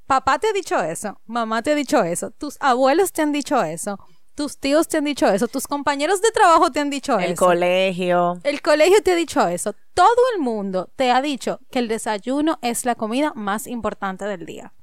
Papá 0.06 0.40
te 0.40 0.48
ha 0.48 0.54
dicho 0.54 0.82
eso, 0.82 1.20
mamá 1.26 1.62
te 1.62 1.72
ha 1.72 1.76
dicho 1.76 2.04
eso, 2.04 2.32
tus 2.32 2.58
abuelos 2.60 3.14
te 3.14 3.22
han 3.22 3.32
dicho 3.32 3.64
eso, 3.64 3.98
tus 4.36 4.60
tíos 4.60 4.88
te 4.88 4.98
han 4.98 5.06
dicho 5.06 5.28
eso, 5.28 5.48
tus 5.48 5.68
compañeros 5.68 6.22
de 6.22 6.32
trabajo 6.32 6.72
te 6.72 6.80
han 6.80 6.90
dicho 6.90 7.18
el 7.18 7.24
eso. 7.24 7.32
El 7.32 7.38
colegio. 7.38 8.40
El 8.44 8.62
colegio 8.62 9.02
te 9.04 9.12
ha 9.12 9.16
dicho 9.16 9.48
eso. 9.48 9.74
Todo 9.94 10.22
el 10.36 10.42
mundo 10.42 10.90
te 10.96 11.12
ha 11.12 11.22
dicho 11.22 11.60
que 11.72 11.80
el 11.80 11.88
desayuno 11.88 12.58
es 12.62 12.86
la 12.86 12.96
comida 12.96 13.32
más 13.36 13.68
importante 13.68 14.26
del 14.26 14.46
día. 14.46 14.74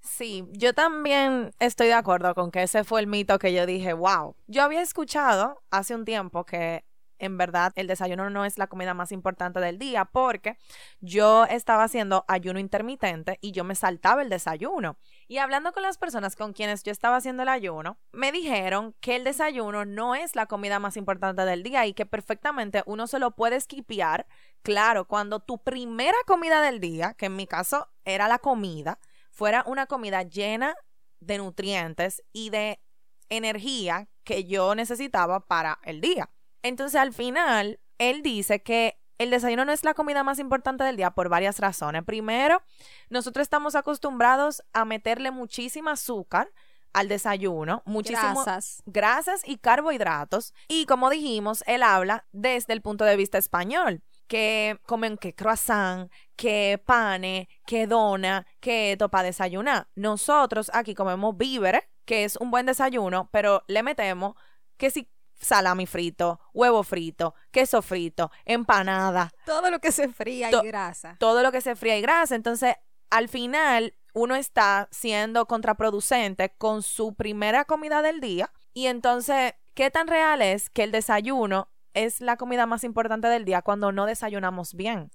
Sí, 0.00 0.48
yo 0.52 0.72
también 0.72 1.52
estoy 1.58 1.88
de 1.88 1.94
acuerdo 1.94 2.34
con 2.34 2.50
que 2.50 2.62
ese 2.62 2.84
fue 2.84 3.00
el 3.00 3.06
mito 3.06 3.38
que 3.38 3.52
yo 3.52 3.66
dije, 3.66 3.92
wow. 3.92 4.34
Yo 4.46 4.62
había 4.62 4.80
escuchado 4.80 5.62
hace 5.70 5.94
un 5.94 6.04
tiempo 6.04 6.44
que 6.44 6.84
en 7.18 7.38
verdad 7.38 7.72
el 7.76 7.86
desayuno 7.86 8.30
no 8.30 8.44
es 8.44 8.58
la 8.58 8.66
comida 8.66 8.94
más 8.94 9.12
importante 9.12 9.60
del 9.60 9.78
día 9.78 10.04
porque 10.04 10.58
yo 11.00 11.44
estaba 11.46 11.84
haciendo 11.84 12.24
ayuno 12.28 12.58
intermitente 12.58 13.38
y 13.40 13.52
yo 13.52 13.64
me 13.64 13.74
saltaba 13.74 14.22
el 14.22 14.30
desayuno. 14.30 14.98
Y 15.28 15.38
hablando 15.38 15.72
con 15.72 15.82
las 15.82 15.98
personas 15.98 16.36
con 16.36 16.52
quienes 16.52 16.82
yo 16.82 16.92
estaba 16.92 17.16
haciendo 17.16 17.42
el 17.42 17.48
ayuno, 17.48 17.98
me 18.12 18.32
dijeron 18.32 18.94
que 19.00 19.16
el 19.16 19.24
desayuno 19.24 19.84
no 19.84 20.14
es 20.14 20.36
la 20.36 20.46
comida 20.46 20.78
más 20.78 20.96
importante 20.96 21.44
del 21.44 21.62
día 21.62 21.86
y 21.86 21.94
que 21.94 22.06
perfectamente 22.06 22.82
uno 22.86 23.06
se 23.06 23.18
lo 23.18 23.32
puede 23.32 23.56
esquipear. 23.56 24.26
Claro, 24.62 25.06
cuando 25.06 25.40
tu 25.40 25.62
primera 25.62 26.16
comida 26.26 26.60
del 26.60 26.80
día, 26.80 27.14
que 27.14 27.26
en 27.26 27.36
mi 27.36 27.46
caso 27.46 27.88
era 28.04 28.28
la 28.28 28.38
comida, 28.38 28.98
fuera 29.30 29.64
una 29.66 29.86
comida 29.86 30.22
llena 30.22 30.76
de 31.20 31.38
nutrientes 31.38 32.22
y 32.32 32.50
de 32.50 32.80
energía 33.28 34.08
que 34.24 34.44
yo 34.44 34.74
necesitaba 34.74 35.40
para 35.40 35.78
el 35.82 36.00
día. 36.00 36.30
Entonces 36.62 37.00
al 37.00 37.12
final, 37.12 37.80
él 37.98 38.22
dice 38.22 38.62
que 38.62 38.98
el 39.18 39.30
desayuno 39.30 39.64
no 39.64 39.72
es 39.72 39.84
la 39.84 39.94
comida 39.94 40.22
más 40.22 40.38
importante 40.38 40.84
del 40.84 40.96
día 40.96 41.10
por 41.10 41.28
varias 41.28 41.58
razones. 41.58 42.04
Primero, 42.04 42.62
nosotros 43.08 43.42
estamos 43.42 43.74
acostumbrados 43.74 44.62
a 44.72 44.84
meterle 44.84 45.30
muchísima 45.30 45.92
azúcar 45.92 46.50
al 46.92 47.08
desayuno, 47.08 47.82
muchísimas 47.84 48.44
Grasas. 48.44 48.82
grasas 48.86 49.42
y 49.44 49.58
carbohidratos. 49.58 50.54
Y 50.68 50.86
como 50.86 51.10
dijimos, 51.10 51.62
él 51.66 51.82
habla 51.82 52.26
desde 52.32 52.72
el 52.72 52.80
punto 52.80 53.04
de 53.04 53.16
vista 53.16 53.36
español 53.36 54.02
que 54.26 54.80
comen 54.86 55.18
que 55.18 55.34
croissant, 55.34 56.10
que 56.36 56.82
pane, 56.84 57.48
que 57.66 57.86
dona, 57.86 58.46
que 58.60 58.92
esto 58.92 59.08
para 59.08 59.24
desayunar. 59.24 59.88
Nosotros 59.94 60.70
aquí 60.74 60.94
comemos 60.94 61.36
víveres, 61.36 61.82
que 62.04 62.24
es 62.24 62.36
un 62.36 62.50
buen 62.50 62.66
desayuno, 62.66 63.28
pero 63.30 63.62
le 63.68 63.82
metemos 63.82 64.34
que 64.76 64.90
si 64.90 65.10
salami 65.38 65.86
frito, 65.86 66.40
huevo 66.54 66.82
frito, 66.82 67.34
queso 67.50 67.82
frito, 67.82 68.30
empanada, 68.44 69.30
Todo 69.44 69.70
lo 69.70 69.78
que 69.80 69.92
se 69.92 70.08
fría 70.08 70.50
To- 70.50 70.64
y 70.64 70.68
grasa. 70.68 71.16
todo 71.18 71.42
lo 71.42 71.52
que 71.52 71.60
se 71.60 71.76
fría 71.76 71.96
y 71.98 72.00
grasa. 72.02 72.34
Entonces, 72.34 72.74
al 73.10 73.28
final, 73.28 73.94
uno 74.14 74.34
está 74.34 74.88
siendo 74.90 75.46
contraproducente 75.46 76.50
con 76.56 76.82
su 76.82 77.14
primera 77.14 77.64
comida 77.64 78.02
del 78.02 78.20
día. 78.20 78.50
Y 78.72 78.86
entonces, 78.86 79.52
¿qué 79.74 79.90
tan 79.90 80.06
real 80.08 80.42
es 80.42 80.70
que 80.70 80.82
el 80.84 80.90
desayuno 80.92 81.68
es 81.94 82.20
la 82.20 82.36
comida 82.36 82.66
más 82.66 82.82
importante 82.84 83.28
del 83.28 83.44
día 83.44 83.62
cuando 83.62 83.92
no 83.92 84.06
desayunamos 84.06 84.74
bien? 84.74 85.10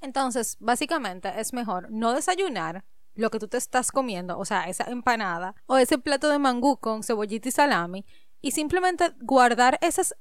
Entonces, 0.00 0.56
básicamente 0.60 1.32
es 1.40 1.52
mejor 1.52 1.90
no 1.90 2.12
desayunar 2.12 2.84
lo 3.14 3.30
que 3.30 3.38
tú 3.38 3.46
te 3.48 3.56
estás 3.56 3.92
comiendo, 3.92 4.38
o 4.38 4.44
sea, 4.44 4.64
esa 4.68 4.84
empanada 4.90 5.54
o 5.66 5.76
ese 5.78 5.98
plato 5.98 6.28
de 6.28 6.38
mangú 6.38 6.78
con 6.78 7.02
cebollita 7.04 7.48
y 7.48 7.52
salami, 7.52 8.04
y 8.44 8.50
simplemente 8.50 9.14
guardar 9.22 9.78
esas 9.80 10.14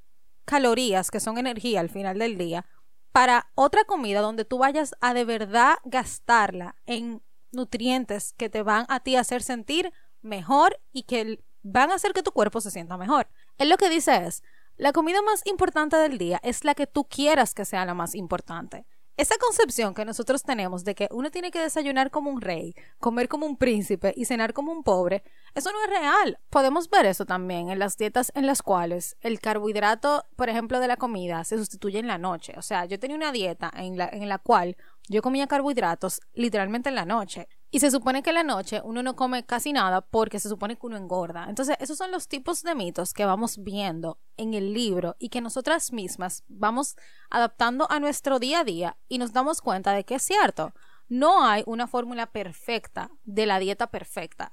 calorías 0.46 1.12
que 1.12 1.20
son 1.20 1.38
energía 1.38 1.82
al 1.82 1.90
final 1.90 2.20
del 2.20 2.38
día 2.38 2.66
para 3.12 3.52
otra 3.54 3.84
comida 3.84 4.22
donde 4.22 4.46
tú 4.46 4.60
vayas 4.60 4.96
a 5.02 5.14
de 5.14 5.26
verdad 5.26 5.76
gastarla 5.84 6.78
en 6.86 7.22
nutrientes 7.52 8.34
que 8.38 8.48
te 8.48 8.64
van 8.64 8.86
a 8.88 9.02
ti 9.02 9.18
a 9.18 9.20
hacer 9.20 9.44
sentir 9.44 9.92
mejor 10.22 10.80
y 10.94 11.04
que 11.04 11.44
van 11.64 11.92
a 11.92 11.96
hacer 11.96 12.14
que 12.14 12.24
tu 12.24 12.32
cuerpo 12.32 12.62
se 12.62 12.72
sienta 12.72 12.96
mejor. 12.96 13.28
Él 13.58 13.68
lo 13.68 13.76
que 13.76 13.90
dice 13.90 14.26
es, 14.26 14.42
la 14.78 14.94
comida 14.94 15.22
más 15.22 15.46
importante 15.46 15.98
del 15.98 16.18
día 16.18 16.40
es 16.44 16.64
la 16.64 16.76
que 16.76 16.88
tú 16.88 17.04
quieras 17.04 17.54
que 17.54 17.66
sea 17.66 17.86
la 17.86 17.94
más 17.94 18.16
importante. 18.16 18.86
Esa 19.16 19.36
concepción 19.38 19.94
que 19.94 20.06
nosotros 20.06 20.42
tenemos 20.42 20.84
de 20.84 20.96
que 20.96 21.08
uno 21.12 21.30
tiene 21.30 21.52
que 21.52 21.60
desayunar 21.60 22.10
como 22.10 22.32
un 22.32 22.42
rey, 22.42 22.74
comer 22.98 23.28
como 23.28 23.46
un 23.46 23.58
príncipe 23.58 24.12
y 24.18 24.26
cenar 24.26 24.54
como 24.54 24.72
un 24.72 24.84
pobre, 24.84 25.24
eso 25.54 25.72
no 25.72 25.84
es 25.84 25.90
real. 26.00 26.40
Podemos 26.50 26.90
ver 26.90 27.06
eso 27.06 27.24
también 27.24 27.70
en 27.70 27.78
las 27.78 27.96
dietas 27.96 28.32
en 28.34 28.48
las 28.48 28.64
cuales 28.64 29.16
el 29.22 29.40
carbohidrato, 29.40 30.26
por 30.36 30.50
ejemplo, 30.50 30.80
de 30.80 30.88
la 30.88 30.98
comida 30.98 31.44
se 31.44 31.60
sustituye 31.60 32.00
en 32.00 32.08
la 32.08 32.18
noche. 32.18 32.56
O 32.58 32.64
sea, 32.64 32.86
yo 32.86 33.00
tenía 33.00 33.16
una 33.16 33.32
dieta 33.32 33.72
en 33.76 34.00
la, 34.00 34.10
en 34.12 34.28
la 34.30 34.40
cual 34.40 34.78
yo 35.08 35.22
comía 35.22 35.46
carbohidratos 35.46 36.20
literalmente 36.34 36.90
en 36.90 36.96
la 36.96 37.06
noche. 37.06 37.48
Y 37.74 37.80
se 37.80 37.90
supone 37.90 38.22
que 38.22 38.30
en 38.30 38.36
la 38.36 38.44
noche 38.44 38.82
uno 38.84 39.02
no 39.02 39.16
come 39.16 39.48
casi 39.48 39.74
nada 39.74 40.02
porque 40.02 40.40
se 40.40 40.48
supone 40.48 40.76
que 40.78 40.86
uno 40.86 40.96
engorda. 40.96 41.48
Entonces, 41.50 41.76
esos 41.80 41.98
son 41.98 42.12
los 42.12 42.28
tipos 42.28 42.62
de 42.62 42.76
mitos 42.76 43.14
que 43.14 43.26
vamos 43.26 43.64
viendo 43.64 44.20
en 44.38 44.54
el 44.54 44.76
libro 44.76 45.16
y 45.18 45.30
que 45.30 45.42
nosotras 45.42 45.92
mismas 45.92 46.44
vamos 46.48 46.96
adaptando 47.32 47.90
a 47.90 48.00
nuestro 48.00 48.38
día 48.38 48.60
a 48.60 48.64
día 48.64 48.98
y 49.10 49.18
nos 49.18 49.34
damos 49.34 49.60
cuenta 49.60 49.94
de 49.94 50.04
que 50.04 50.14
es 50.14 50.22
cierto. 50.22 50.72
No 51.10 51.44
hay 51.44 51.64
una 51.66 51.88
fórmula 51.88 52.28
perfecta 52.28 53.10
de 53.24 53.48
la 53.48 53.58
dieta 53.58 53.88
perfecta. 53.88 54.52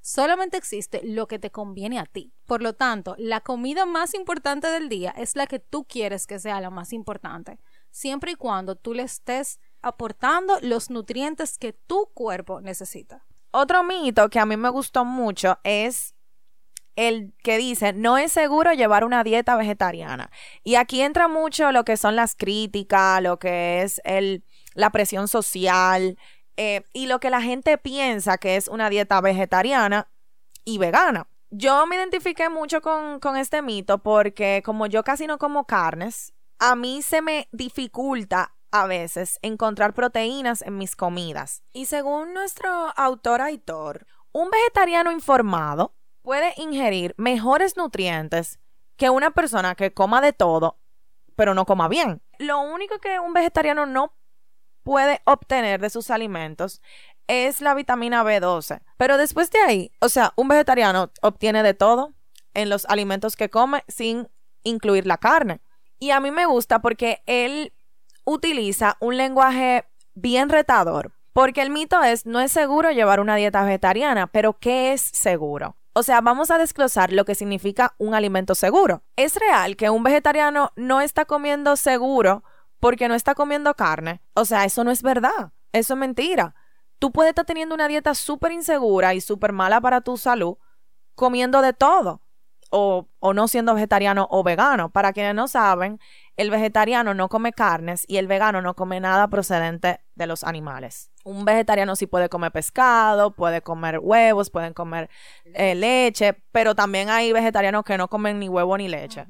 Solamente 0.00 0.56
existe 0.56 1.02
lo 1.04 1.28
que 1.28 1.38
te 1.38 1.50
conviene 1.50 1.98
a 1.98 2.06
ti. 2.06 2.32
Por 2.46 2.62
lo 2.62 2.72
tanto, 2.72 3.16
la 3.18 3.42
comida 3.42 3.84
más 3.84 4.14
importante 4.14 4.68
del 4.68 4.88
día 4.88 5.10
es 5.10 5.36
la 5.36 5.46
que 5.46 5.58
tú 5.58 5.84
quieres 5.84 6.26
que 6.26 6.38
sea 6.38 6.58
la 6.62 6.70
más 6.70 6.94
importante, 6.94 7.60
siempre 7.90 8.32
y 8.32 8.36
cuando 8.36 8.76
tú 8.76 8.94
le 8.94 9.02
estés 9.02 9.60
aportando 9.82 10.58
los 10.62 10.90
nutrientes 10.90 11.58
que 11.58 11.72
tu 11.72 12.10
cuerpo 12.14 12.60
necesita. 12.60 13.24
Otro 13.50 13.82
mito 13.82 14.30
que 14.30 14.38
a 14.38 14.46
mí 14.46 14.56
me 14.56 14.70
gustó 14.70 15.04
mucho 15.04 15.58
es 15.64 16.14
el 16.96 17.32
que 17.42 17.58
dice, 17.58 17.92
no 17.92 18.18
es 18.18 18.32
seguro 18.32 18.72
llevar 18.72 19.04
una 19.04 19.24
dieta 19.24 19.56
vegetariana. 19.56 20.30
Y 20.62 20.76
aquí 20.76 21.00
entra 21.00 21.28
mucho 21.28 21.72
lo 21.72 21.84
que 21.84 21.96
son 21.96 22.16
las 22.16 22.34
críticas, 22.34 23.22
lo 23.22 23.38
que 23.38 23.82
es 23.82 24.00
el, 24.04 24.44
la 24.74 24.90
presión 24.90 25.28
social 25.28 26.18
eh, 26.56 26.82
y 26.92 27.06
lo 27.06 27.18
que 27.20 27.30
la 27.30 27.42
gente 27.42 27.78
piensa 27.78 28.38
que 28.38 28.56
es 28.56 28.68
una 28.68 28.90
dieta 28.90 29.20
vegetariana 29.20 30.08
y 30.64 30.78
vegana. 30.78 31.26
Yo 31.50 31.86
me 31.86 31.96
identifiqué 31.96 32.48
mucho 32.48 32.80
con, 32.80 33.20
con 33.20 33.36
este 33.36 33.62
mito 33.62 33.98
porque 34.02 34.62
como 34.64 34.86
yo 34.86 35.02
casi 35.02 35.26
no 35.26 35.38
como 35.38 35.66
carnes, 35.66 36.32
a 36.58 36.76
mí 36.76 37.02
se 37.02 37.20
me 37.20 37.48
dificulta 37.52 38.54
a 38.72 38.86
veces 38.86 39.38
encontrar 39.42 39.94
proteínas 39.94 40.62
en 40.62 40.78
mis 40.78 40.96
comidas. 40.96 41.62
Y 41.72 41.86
según 41.86 42.34
nuestro 42.34 42.70
autor 42.96 43.42
Aitor, 43.42 44.06
un 44.32 44.50
vegetariano 44.50 45.12
informado 45.12 45.94
puede 46.22 46.54
ingerir 46.56 47.14
mejores 47.18 47.76
nutrientes 47.76 48.58
que 48.96 49.10
una 49.10 49.30
persona 49.30 49.74
que 49.74 49.92
coma 49.92 50.20
de 50.20 50.32
todo, 50.32 50.78
pero 51.36 51.54
no 51.54 51.66
coma 51.66 51.88
bien. 51.88 52.22
Lo 52.38 52.60
único 52.60 52.98
que 52.98 53.20
un 53.20 53.32
vegetariano 53.32 53.86
no 53.86 54.14
puede 54.82 55.20
obtener 55.26 55.80
de 55.80 55.90
sus 55.90 56.10
alimentos 56.10 56.80
es 57.26 57.60
la 57.60 57.74
vitamina 57.74 58.24
B12. 58.24 58.80
Pero 58.96 59.16
después 59.16 59.50
de 59.50 59.60
ahí, 59.60 59.92
o 60.00 60.08
sea, 60.08 60.32
un 60.36 60.48
vegetariano 60.48 61.12
obtiene 61.20 61.62
de 61.62 61.74
todo 61.74 62.14
en 62.54 62.68
los 62.68 62.86
alimentos 62.86 63.36
que 63.36 63.50
come 63.50 63.84
sin 63.88 64.28
incluir 64.62 65.06
la 65.06 65.18
carne. 65.18 65.60
Y 65.98 66.10
a 66.10 66.20
mí 66.20 66.30
me 66.30 66.46
gusta 66.46 66.80
porque 66.80 67.22
él 67.26 67.72
utiliza 68.24 68.96
un 69.00 69.16
lenguaje 69.16 69.84
bien 70.14 70.48
retador. 70.48 71.12
Porque 71.32 71.62
el 71.62 71.70
mito 71.70 72.02
es, 72.02 72.26
no 72.26 72.40
es 72.40 72.52
seguro 72.52 72.90
llevar 72.90 73.20
una 73.20 73.36
dieta 73.36 73.64
vegetariana, 73.64 74.26
pero 74.26 74.58
¿qué 74.58 74.92
es 74.92 75.00
seguro? 75.00 75.76
O 75.94 76.02
sea, 76.02 76.20
vamos 76.20 76.50
a 76.50 76.58
desglosar 76.58 77.12
lo 77.12 77.24
que 77.24 77.34
significa 77.34 77.94
un 77.98 78.14
alimento 78.14 78.54
seguro. 78.54 79.02
Es 79.16 79.36
real 79.36 79.76
que 79.76 79.90
un 79.90 80.02
vegetariano 80.02 80.72
no 80.76 81.00
está 81.00 81.24
comiendo 81.24 81.76
seguro 81.76 82.44
porque 82.80 83.08
no 83.08 83.14
está 83.14 83.34
comiendo 83.34 83.74
carne. 83.74 84.22
O 84.34 84.44
sea, 84.44 84.64
eso 84.64 84.84
no 84.84 84.90
es 84.90 85.02
verdad. 85.02 85.52
Eso 85.72 85.94
es 85.94 85.98
mentira. 85.98 86.54
Tú 86.98 87.12
puedes 87.12 87.30
estar 87.30 87.44
teniendo 87.44 87.74
una 87.74 87.88
dieta 87.88 88.14
súper 88.14 88.52
insegura 88.52 89.14
y 89.14 89.20
súper 89.20 89.52
mala 89.52 89.80
para 89.80 90.00
tu 90.00 90.16
salud 90.16 90.56
comiendo 91.14 91.60
de 91.60 91.72
todo. 91.72 92.22
O, 92.70 93.06
o 93.18 93.34
no 93.34 93.48
siendo 93.48 93.74
vegetariano 93.74 94.28
o 94.30 94.42
vegano. 94.42 94.90
Para 94.90 95.12
quienes 95.12 95.34
no 95.34 95.46
saben, 95.46 96.00
el 96.36 96.50
vegetariano 96.50 97.14
no 97.14 97.28
come 97.28 97.52
carnes 97.52 98.04
y 98.08 98.16
el 98.16 98.26
vegano 98.26 98.62
no 98.62 98.74
come 98.74 99.00
nada 99.00 99.28
procedente 99.28 100.00
de 100.14 100.26
los 100.26 100.44
animales. 100.44 101.10
Un 101.24 101.44
vegetariano 101.44 101.94
sí 101.94 102.06
puede 102.06 102.28
comer 102.28 102.52
pescado, 102.52 103.34
puede 103.34 103.62
comer 103.62 103.98
huevos, 103.98 104.50
pueden 104.50 104.72
comer 104.72 105.10
eh, 105.54 105.74
leche, 105.74 106.34
pero 106.52 106.74
también 106.74 107.10
hay 107.10 107.32
vegetarianos 107.32 107.84
que 107.84 107.98
no 107.98 108.08
comen 108.08 108.38
ni 108.38 108.48
huevo 108.48 108.76
ni 108.78 108.88
leche. 108.88 109.26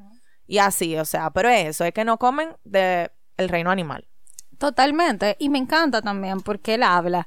Y 0.46 0.58
así, 0.58 0.96
o 0.96 1.04
sea, 1.04 1.30
pero 1.30 1.48
eso 1.48 1.84
es 1.84 1.92
que 1.92 2.04
no 2.04 2.18
comen 2.18 2.56
de 2.64 3.10
el 3.36 3.48
reino 3.48 3.70
animal. 3.70 4.08
Totalmente. 4.58 5.36
Y 5.38 5.48
me 5.48 5.58
encanta 5.58 6.02
también 6.02 6.40
porque 6.40 6.74
él 6.74 6.82
habla 6.82 7.26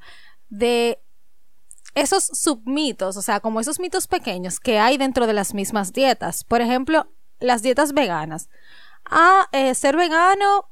de 0.50 1.00
esos 1.96 2.26
submitos, 2.26 3.18
o 3.18 3.22
sea, 3.22 3.40
como 3.40 3.60
esos 3.60 3.80
mitos 3.80 4.08
pequeños 4.08 4.60
que 4.60 4.80
hay 4.80 4.98
dentro 4.98 5.28
de 5.28 5.34
las 5.34 5.54
mismas 5.54 5.94
dietas. 5.94 6.44
Por 6.44 6.62
ejemplo, 6.62 7.12
las 7.40 7.62
dietas 7.62 7.94
veganas. 7.94 8.50
Ah, 9.06 9.48
ser 9.74 9.96
vegano 9.96 10.66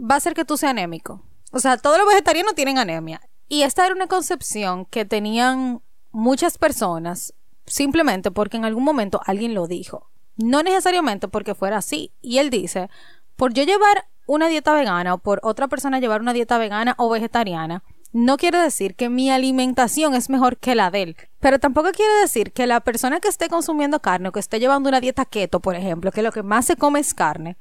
va 0.00 0.14
a 0.14 0.18
hacer 0.18 0.34
que 0.34 0.44
tú 0.44 0.56
seas 0.56 0.70
anémico. 0.70 1.22
O 1.52 1.60
sea, 1.60 1.76
todos 1.76 1.98
los 1.98 2.08
vegetarianos 2.08 2.54
tienen 2.54 2.78
anemia. 2.78 3.20
Y 3.48 3.62
esta 3.62 3.86
era 3.86 3.94
una 3.94 4.06
concepción 4.06 4.86
que 4.86 5.04
tenían 5.04 5.82
muchas 6.10 6.58
personas 6.58 7.34
simplemente 7.66 8.30
porque 8.30 8.56
en 8.56 8.64
algún 8.64 8.84
momento 8.84 9.20
alguien 9.24 9.54
lo 9.54 9.66
dijo. 9.66 10.10
No 10.36 10.62
necesariamente 10.62 11.28
porque 11.28 11.54
fuera 11.54 11.78
así. 11.78 12.12
Y 12.20 12.38
él 12.38 12.50
dice, 12.50 12.90
por 13.36 13.52
yo 13.52 13.62
llevar 13.62 14.06
una 14.26 14.48
dieta 14.48 14.72
vegana 14.74 15.14
o 15.14 15.18
por 15.18 15.40
otra 15.42 15.68
persona 15.68 16.00
llevar 16.00 16.20
una 16.20 16.32
dieta 16.32 16.58
vegana 16.58 16.94
o 16.98 17.08
vegetariana, 17.08 17.84
no 18.14 18.36
quiere 18.36 18.58
decir 18.58 18.94
que 18.94 19.08
mi 19.08 19.28
alimentación 19.28 20.14
es 20.14 20.30
mejor 20.30 20.56
que 20.56 20.76
la 20.76 20.92
de 20.92 21.02
él. 21.02 21.16
Pero 21.40 21.58
tampoco 21.58 21.90
quiere 21.90 22.14
decir 22.20 22.52
que 22.52 22.68
la 22.68 22.78
persona 22.78 23.18
que 23.18 23.26
esté 23.26 23.48
consumiendo 23.48 24.00
carne 24.00 24.28
o 24.28 24.32
que 24.32 24.38
esté 24.38 24.60
llevando 24.60 24.88
una 24.88 25.00
dieta 25.00 25.24
keto, 25.24 25.58
por 25.58 25.74
ejemplo, 25.74 26.12
que 26.12 26.22
lo 26.22 26.30
que 26.30 26.44
más 26.44 26.64
se 26.64 26.76
come 26.76 27.00
es 27.00 27.12
carne, 27.12 27.56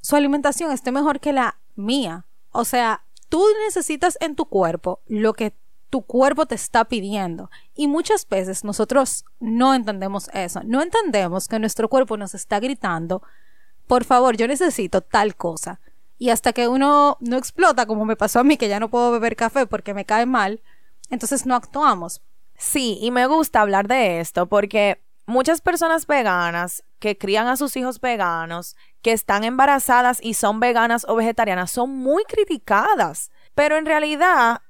su 0.00 0.16
alimentación 0.16 0.72
esté 0.72 0.92
mejor 0.92 1.20
que 1.20 1.34
la 1.34 1.58
mía. 1.74 2.24
O 2.52 2.64
sea, 2.64 3.04
tú 3.28 3.44
necesitas 3.66 4.16
en 4.22 4.34
tu 4.34 4.46
cuerpo 4.46 5.00
lo 5.08 5.34
que 5.34 5.52
tu 5.90 6.00
cuerpo 6.00 6.46
te 6.46 6.54
está 6.54 6.86
pidiendo. 6.86 7.50
Y 7.74 7.86
muchas 7.86 8.26
veces 8.26 8.64
nosotros 8.64 9.26
no 9.40 9.74
entendemos 9.74 10.30
eso. 10.32 10.62
No 10.64 10.80
entendemos 10.80 11.48
que 11.48 11.58
nuestro 11.58 11.90
cuerpo 11.90 12.16
nos 12.16 12.34
está 12.34 12.60
gritando, 12.60 13.22
por 13.86 14.04
favor, 14.04 14.38
yo 14.38 14.48
necesito 14.48 15.02
tal 15.02 15.36
cosa. 15.36 15.80
Y 16.18 16.30
hasta 16.30 16.52
que 16.52 16.68
uno 16.68 17.18
no 17.20 17.36
explota, 17.36 17.86
como 17.86 18.04
me 18.04 18.16
pasó 18.16 18.40
a 18.40 18.44
mí, 18.44 18.56
que 18.56 18.68
ya 18.68 18.80
no 18.80 18.88
puedo 18.88 19.10
beber 19.12 19.36
café 19.36 19.66
porque 19.66 19.94
me 19.94 20.04
cae 20.04 20.26
mal, 20.26 20.62
entonces 21.10 21.46
no 21.46 21.54
actuamos. 21.54 22.22
Sí, 22.56 22.98
y 23.00 23.10
me 23.10 23.26
gusta 23.26 23.60
hablar 23.60 23.86
de 23.86 24.20
esto 24.20 24.46
porque 24.46 25.02
muchas 25.26 25.60
personas 25.60 26.06
veganas 26.06 26.84
que 26.98 27.18
crían 27.18 27.48
a 27.48 27.56
sus 27.56 27.76
hijos 27.76 28.00
veganos, 28.00 28.76
que 29.02 29.12
están 29.12 29.44
embarazadas 29.44 30.18
y 30.22 30.34
son 30.34 30.60
veganas 30.60 31.04
o 31.08 31.16
vegetarianas, 31.16 31.70
son 31.70 31.90
muy 31.90 32.24
criticadas. 32.24 33.30
Pero 33.54 33.76
en 33.76 33.86
realidad, 33.86 34.62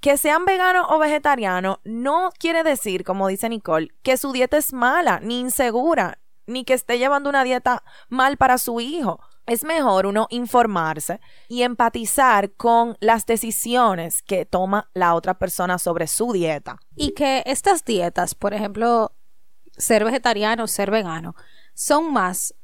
que 0.00 0.16
sean 0.16 0.44
veganos 0.44 0.86
o 0.88 0.98
vegetarianos 0.98 1.78
no 1.84 2.30
quiere 2.38 2.62
decir, 2.62 3.04
como 3.04 3.28
dice 3.28 3.48
Nicole, 3.48 3.88
que 4.02 4.16
su 4.16 4.32
dieta 4.32 4.56
es 4.56 4.72
mala, 4.72 5.20
ni 5.20 5.40
insegura, 5.40 6.18
ni 6.46 6.64
que 6.64 6.74
esté 6.74 6.98
llevando 6.98 7.30
una 7.30 7.44
dieta 7.44 7.82
mal 8.08 8.36
para 8.36 8.58
su 8.58 8.80
hijo. 8.80 9.20
Es 9.50 9.64
mejor 9.64 10.06
uno 10.06 10.28
informarse 10.30 11.20
y 11.48 11.62
empatizar 11.62 12.52
con 12.52 12.96
las 13.00 13.26
decisiones 13.26 14.22
que 14.22 14.46
toma 14.46 14.88
la 14.94 15.16
otra 15.16 15.40
persona 15.40 15.76
sobre 15.80 16.06
su 16.06 16.32
dieta. 16.32 16.78
Y 16.94 17.14
que 17.14 17.42
estas 17.44 17.84
dietas, 17.84 18.36
por 18.36 18.54
ejemplo, 18.54 19.12
ser 19.76 20.04
vegetariano 20.04 20.68
ser 20.68 20.92
vegano, 20.92 21.34
son 21.74 22.12
más 22.12 22.54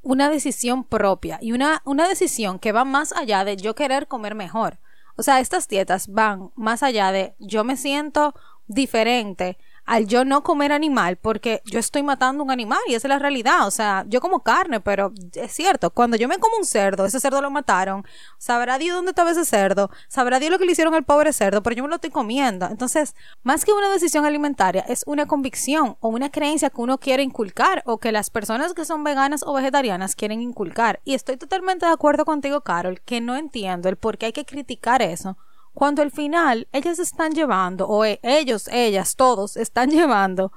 una 0.00 0.30
decisión 0.30 0.84
propia 0.84 1.38
y 1.42 1.52
una, 1.52 1.82
una 1.84 2.08
decisión 2.08 2.58
que 2.58 2.72
va 2.72 2.86
más 2.86 3.12
allá 3.12 3.44
de 3.44 3.58
yo 3.58 3.74
querer 3.74 4.08
comer 4.08 4.34
mejor. 4.34 4.78
O 5.16 5.22
sea, 5.22 5.38
estas 5.38 5.68
dietas 5.68 6.08
van 6.08 6.50
más 6.56 6.82
allá 6.82 7.12
de 7.12 7.34
yo 7.40 7.62
me 7.62 7.76
siento 7.76 8.34
diferente 8.68 9.58
al 9.84 10.06
yo 10.06 10.24
no 10.24 10.42
comer 10.42 10.72
animal 10.72 11.16
porque 11.16 11.62
yo 11.64 11.78
estoy 11.78 12.02
matando 12.02 12.42
un 12.44 12.50
animal 12.50 12.80
y 12.86 12.94
esa 12.94 13.08
es 13.08 13.10
la 13.10 13.18
realidad. 13.18 13.66
O 13.66 13.70
sea, 13.70 14.04
yo 14.08 14.20
como 14.20 14.40
carne, 14.40 14.80
pero 14.80 15.12
es 15.34 15.52
cierto, 15.52 15.90
cuando 15.90 16.16
yo 16.16 16.28
me 16.28 16.38
como 16.38 16.56
un 16.56 16.64
cerdo, 16.64 17.04
ese 17.04 17.20
cerdo 17.20 17.40
lo 17.40 17.50
mataron, 17.50 18.04
sabrá 18.38 18.78
Dios 18.78 18.96
dónde 18.96 19.10
estaba 19.10 19.30
ese 19.30 19.44
cerdo, 19.44 19.90
sabrá 20.08 20.38
Dios 20.38 20.50
lo 20.50 20.58
que 20.58 20.64
le 20.64 20.72
hicieron 20.72 20.94
al 20.94 21.04
pobre 21.04 21.32
cerdo, 21.32 21.62
pero 21.62 21.76
yo 21.76 21.82
me 21.82 21.88
lo 21.88 21.96
estoy 21.96 22.10
comiendo. 22.10 22.66
Entonces, 22.66 23.14
más 23.42 23.64
que 23.64 23.72
una 23.72 23.90
decisión 23.90 24.24
alimentaria, 24.24 24.84
es 24.88 25.02
una 25.06 25.26
convicción 25.26 25.96
o 26.00 26.08
una 26.08 26.30
creencia 26.30 26.70
que 26.70 26.80
uno 26.80 26.98
quiere 26.98 27.22
inculcar 27.22 27.82
o 27.86 27.98
que 27.98 28.12
las 28.12 28.30
personas 28.30 28.74
que 28.74 28.84
son 28.84 29.04
veganas 29.04 29.42
o 29.46 29.52
vegetarianas 29.52 30.16
quieren 30.16 30.40
inculcar. 30.40 31.00
Y 31.04 31.14
estoy 31.14 31.36
totalmente 31.36 31.86
de 31.86 31.92
acuerdo 31.92 32.24
contigo, 32.24 32.60
Carol, 32.62 33.00
que 33.00 33.20
no 33.20 33.36
entiendo 33.36 33.88
el 33.88 33.96
por 33.96 34.18
qué 34.18 34.26
hay 34.26 34.32
que 34.32 34.44
criticar 34.44 35.02
eso 35.02 35.36
cuando 35.74 36.02
al 36.02 36.10
final 36.10 36.68
ellas 36.72 36.98
están 36.98 37.32
llevando, 37.32 37.88
o 37.88 38.04
e, 38.04 38.20
ellos, 38.22 38.68
ellas, 38.68 39.16
todos 39.16 39.56
están 39.56 39.90
llevando 39.90 40.52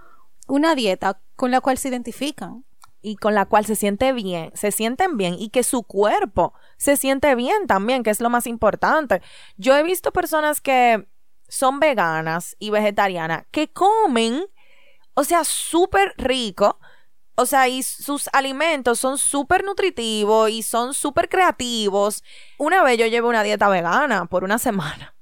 una 0.48 0.76
dieta 0.76 1.22
con 1.36 1.52
la 1.52 1.62
cual 1.62 1.78
se 1.78 1.90
identifican. 1.90 2.66
Y 3.02 3.18
con 3.18 3.36
la 3.36 3.46
cual 3.46 3.68
se 3.68 3.76
siente 3.76 4.14
bien, 4.14 4.50
se 4.56 4.72
sienten 4.72 5.16
bien 5.16 5.36
y 5.38 5.50
que 5.50 5.62
su 5.62 5.84
cuerpo 5.84 6.56
se 6.78 6.98
siente 6.98 7.36
bien 7.36 7.68
también, 7.68 8.02
que 8.02 8.10
es 8.10 8.20
lo 8.20 8.32
más 8.32 8.48
importante. 8.48 9.22
Yo 9.58 9.78
he 9.78 9.84
visto 9.84 10.12
personas 10.12 10.60
que 10.60 11.08
son 11.48 11.80
veganas 11.80 12.56
y 12.58 12.72
vegetarianas 12.72 13.46
que 13.52 13.72
comen, 13.72 14.46
o 15.14 15.24
sea, 15.24 15.44
súper 15.44 16.16
rico, 16.18 16.80
o 17.36 17.46
sea, 17.46 17.68
y 17.68 17.84
sus 17.84 18.30
alimentos 18.34 19.00
son 19.00 19.18
súper 19.18 19.64
nutritivos 19.64 20.50
y 20.50 20.64
son 20.64 20.94
súper 20.94 21.30
creativos. 21.30 22.24
Una 22.58 22.84
vez 22.84 22.98
yo 22.98 23.06
llevé 23.08 23.28
una 23.28 23.44
dieta 23.44 23.68
vegana 23.68 24.26
por 24.26 24.44
una 24.44 24.58
semana. 24.58 25.16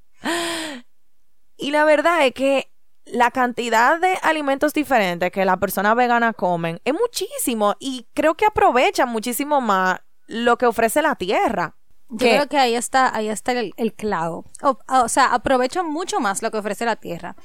Y 1.57 1.71
la 1.71 1.85
verdad 1.85 2.25
es 2.25 2.33
que 2.33 2.71
la 3.05 3.31
cantidad 3.31 3.99
de 3.99 4.17
alimentos 4.21 4.73
diferentes 4.73 5.31
que 5.31 5.45
la 5.45 5.57
persona 5.57 5.93
vegana 5.93 6.33
comen 6.33 6.79
es 6.85 6.93
muchísimo 6.93 7.75
y 7.79 8.07
creo 8.13 8.35
que 8.35 8.45
aprovechan 8.45 9.09
muchísimo 9.09 9.59
más 9.59 9.99
lo 10.27 10.57
que 10.57 10.65
ofrece 10.65 11.01
la 11.01 11.15
tierra. 11.15 11.75
Yo 12.09 12.27
creo 12.27 12.47
que 12.47 12.57
ahí 12.57 12.75
está, 12.75 13.15
ahí 13.15 13.27
está 13.27 13.53
el, 13.53 13.93
clavo. 13.95 14.45
O, 14.61 14.77
o, 14.87 15.09
sea, 15.09 15.33
aprovechan 15.33 15.89
mucho 15.89 16.19
más 16.19 16.43
lo 16.43 16.51
que 16.51 16.57
ofrece 16.57 16.85
la 16.85 16.95
tierra. 16.95 17.35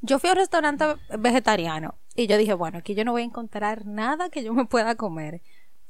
Yo 0.00 0.18
fui 0.18 0.30
a 0.30 0.32
un 0.32 0.38
restaurante 0.38 0.84
vegetariano 1.18 1.98
y 2.14 2.26
yo 2.26 2.36
dije, 2.36 2.54
bueno, 2.54 2.78
aquí 2.78 2.94
yo 2.94 3.04
no 3.04 3.12
voy 3.12 3.22
a 3.22 3.26
encontrar 3.26 3.86
nada 3.86 4.28
que 4.28 4.42
yo 4.44 4.52
me 4.54 4.66
pueda 4.66 4.94
comer. 4.96 5.42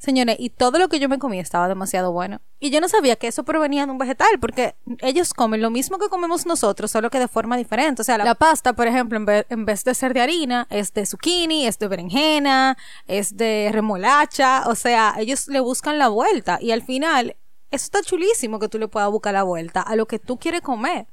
Señores, 0.03 0.35
y 0.41 0.51
todo 0.51 0.81
lo 0.81 0.89
que 0.89 0.99
yo 0.99 1.09
me 1.09 1.21
comí 1.21 1.39
estaba 1.39 1.69
demasiado 1.69 2.11
bueno. 2.11 2.41
Y 2.59 2.71
yo 2.71 2.81
no 2.81 2.89
sabía 2.89 3.15
que 3.15 3.29
eso 3.29 3.45
provenía 3.45 3.87
de 3.87 3.93
un 3.93 3.99
vegetal, 3.99 4.41
porque 4.41 4.75
ellos 4.99 5.33
comen 5.33 5.63
lo 5.63 5.71
mismo 5.71 5.97
que 5.99 6.09
comemos 6.09 6.45
nosotros, 6.45 6.91
solo 6.91 7.09
que 7.09 7.21
de 7.21 7.29
forma 7.29 7.57
diferente. 7.57 8.03
O 8.03 8.05
sea, 8.05 8.19
la, 8.19 8.35
pasta, 8.35 8.73
por 8.73 8.89
ejemplo, 8.89 9.17
en 9.17 9.27
vez, 9.27 9.47
en 9.49 9.65
vez, 9.65 9.85
de 9.85 9.95
ser 9.95 10.13
de 10.13 10.21
harina, 10.21 10.67
es 10.71 10.93
de 10.93 11.07
zucchini, 11.07 11.69
es 11.69 11.79
de 11.79 11.87
berenjena, 11.87 12.77
es 13.07 13.37
de 13.37 13.71
remolacha. 13.73 14.65
O 14.67 14.75
sea, 14.75 15.15
ellos 15.19 15.47
le 15.47 15.61
buscan 15.61 16.01
la 16.01 16.09
vuelta. 16.09 16.59
Y 16.61 16.73
al 16.73 16.83
final, 16.83 17.37
eso 17.71 17.85
está 17.85 18.03
chulísimo 18.03 18.59
que 18.59 18.69
tú 18.69 18.81
le 18.81 18.89
puedas 18.89 19.09
buscar 19.09 19.35
la 19.35 19.45
vuelta 19.45 19.83
a 19.83 19.95
lo 19.95 20.07
que 20.07 20.19
tú 20.19 20.37
quieres 20.37 20.63
comer. 20.63 21.07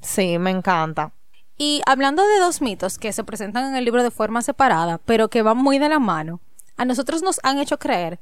Sí, 0.00 0.36
me 0.40 0.50
encanta. 0.50 1.12
Y 1.56 1.82
hablando 1.86 2.26
de 2.26 2.38
dos 2.40 2.60
mitos 2.60 2.98
que 2.98 3.12
se 3.12 3.24
presentan 3.24 3.64
en 3.66 3.76
el 3.76 3.84
libro 3.84 4.02
de 4.02 4.10
forma 4.10 4.42
separada, 4.42 4.98
pero 5.04 5.28
que 5.28 5.42
van 5.42 5.56
muy 5.56 5.78
de 5.78 5.88
la 5.88 5.98
mano 5.98 6.40
a 6.76 6.84
nosotros 6.84 7.22
nos 7.22 7.40
han 7.42 7.58
hecho 7.58 7.78
creer 7.78 8.18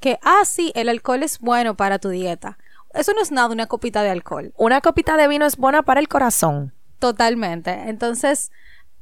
que, 0.00 0.18
ah, 0.22 0.42
sí, 0.44 0.72
el 0.74 0.88
alcohol 0.88 1.22
es 1.22 1.38
bueno 1.38 1.76
para 1.76 1.98
tu 1.98 2.10
dieta. 2.10 2.58
Eso 2.94 3.12
no 3.12 3.20
es 3.20 3.30
nada 3.30 3.48
una 3.48 3.66
copita 3.66 4.02
de 4.02 4.10
alcohol. 4.10 4.52
Una 4.56 4.80
copita 4.80 5.16
de 5.16 5.28
vino 5.28 5.46
es 5.46 5.56
buena 5.56 5.82
para 5.82 6.00
el 6.00 6.08
corazón. 6.08 6.72
Totalmente. 6.98 7.70
Entonces, 7.88 8.50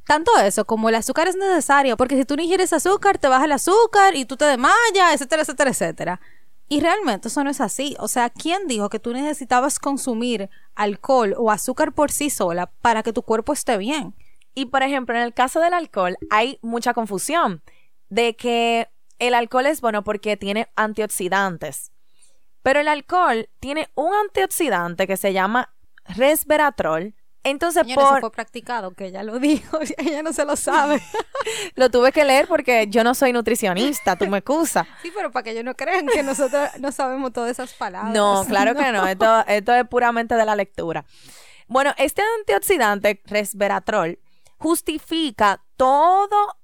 tanto 0.05 0.31
eso 0.39 0.65
como 0.65 0.89
el 0.89 0.95
azúcar 0.95 1.27
es 1.27 1.35
necesario, 1.35 1.97
porque 1.97 2.17
si 2.17 2.25
tú 2.25 2.35
no 2.35 2.43
ingieres 2.43 2.73
azúcar, 2.73 3.17
te 3.17 3.27
baja 3.27 3.45
el 3.45 3.51
azúcar 3.51 4.15
y 4.15 4.25
tú 4.25 4.37
te 4.37 4.45
desmayas, 4.45 5.13
etcétera, 5.13 5.43
etcétera, 5.43 5.69
etcétera. 5.71 6.21
Y 6.67 6.79
realmente 6.79 7.27
eso 7.27 7.43
no 7.43 7.49
es 7.49 7.61
así. 7.61 7.95
O 7.99 8.07
sea, 8.07 8.29
¿quién 8.29 8.67
dijo 8.67 8.89
que 8.89 8.99
tú 8.99 9.13
necesitabas 9.13 9.79
consumir 9.79 10.49
alcohol 10.73 11.35
o 11.37 11.51
azúcar 11.51 11.93
por 11.93 12.11
sí 12.11 12.29
sola 12.29 12.71
para 12.81 13.03
que 13.03 13.13
tu 13.13 13.21
cuerpo 13.21 13.53
esté 13.53 13.77
bien? 13.77 14.15
Y 14.55 14.65
por 14.67 14.81
ejemplo, 14.83 15.15
en 15.15 15.21
el 15.21 15.33
caso 15.33 15.59
del 15.59 15.73
alcohol 15.73 16.17
hay 16.29 16.59
mucha 16.61 16.93
confusión 16.93 17.61
de 18.09 18.35
que 18.35 18.89
el 19.19 19.33
alcohol 19.33 19.65
es 19.67 19.81
bueno 19.81 20.03
porque 20.03 20.37
tiene 20.37 20.69
antioxidantes. 20.75 21.91
Pero 22.63 22.79
el 22.79 22.87
alcohol 22.87 23.47
tiene 23.59 23.89
un 23.95 24.13
antioxidante 24.13 25.05
que 25.05 25.17
se 25.17 25.33
llama 25.33 25.75
resveratrol. 26.05 27.13
Entonces, 27.45 27.83
por... 27.93 28.19
fue 28.19 28.31
practicado, 28.31 28.91
que 28.91 29.05
ella 29.05 29.23
lo 29.23 29.39
dijo, 29.39 29.79
ella 29.97 30.23
no 30.23 30.33
se 30.33 30.43
lo 30.43 30.55
sabe. 30.55 31.01
lo 31.75 31.89
tuve 31.89 32.11
que 32.11 32.25
leer 32.25 32.47
porque 32.47 32.87
yo 32.87 33.03
no 33.03 33.13
soy 33.13 33.31
nutricionista, 33.31 34.15
tú 34.15 34.27
me 34.27 34.39
excusas. 34.39 34.87
Sí, 35.01 35.11
pero 35.15 35.31
para 35.31 35.43
que 35.43 35.51
ellos 35.51 35.63
no 35.63 35.75
crean 35.75 36.07
que 36.07 36.23
nosotros 36.23 36.69
no 36.79 36.91
sabemos 36.91 37.31
todas 37.31 37.51
esas 37.51 37.73
palabras. 37.73 38.13
No, 38.13 38.43
claro 38.49 38.75
que 38.75 38.91
no, 38.91 39.07
esto, 39.07 39.45
esto 39.47 39.73
es 39.73 39.87
puramente 39.87 40.35
de 40.35 40.43
la 40.43 40.55
lectura. 40.55 41.05
Bueno, 41.67 41.93
este 41.97 42.23
antioxidante, 42.39 43.21
resveratrol, 43.25 44.19
justifica 44.57 45.63
todo 45.77 46.57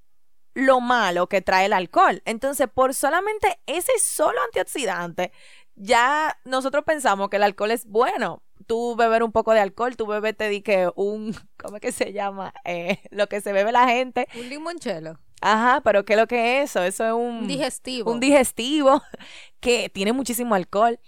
lo 0.54 0.82
malo 0.82 1.28
que 1.28 1.42
trae 1.42 1.68
el 1.68 1.74
alcohol. 1.74 2.24
Entonces, 2.26 2.68
por 2.74 2.96
solamente 2.96 3.60
ese 3.68 3.94
solo 4.00 4.42
antioxidante, 4.44 5.32
ya 5.76 6.40
nosotros 6.44 6.84
pensamos 6.86 7.30
que 7.30 7.38
el 7.38 7.44
alcohol 7.44 7.72
es 7.72 7.86
bueno. 7.86 8.42
Tú 8.68 8.96
beber 8.96 9.24
un 9.24 9.32
poco 9.32 9.54
de 9.54 9.60
alcohol, 9.60 9.96
tú 9.96 10.06
bebes, 10.08 10.36
te 10.36 10.50
di 10.50 10.62
que 10.62 10.92
un, 10.96 11.34
¿cómo 11.58 11.78
es 11.78 11.82
que 11.82 11.92
se 11.92 12.14
llama? 12.14 12.54
Eh, 12.66 13.00
lo 13.12 13.28
que 13.28 13.42
se 13.42 13.54
bebe 13.54 13.72
la 13.72 13.88
gente. 13.88 14.28
Un 14.36 14.50
limonchelo. 14.50 15.20
Ajá, 15.42 15.82
pero 15.84 16.06
¿qué 16.06 16.14
es 16.14 16.20
lo 16.20 16.28
que 16.28 16.62
es 16.62 16.70
eso? 16.70 16.84
Eso 16.84 17.06
es 17.06 17.14
un... 17.14 17.48
Digestivo. 17.48 18.12
Un 18.12 18.20
digestivo 18.20 19.02
que 19.60 19.90
tiene 19.90 20.14
muchísimo 20.14 20.56
alcohol. 20.56 21.00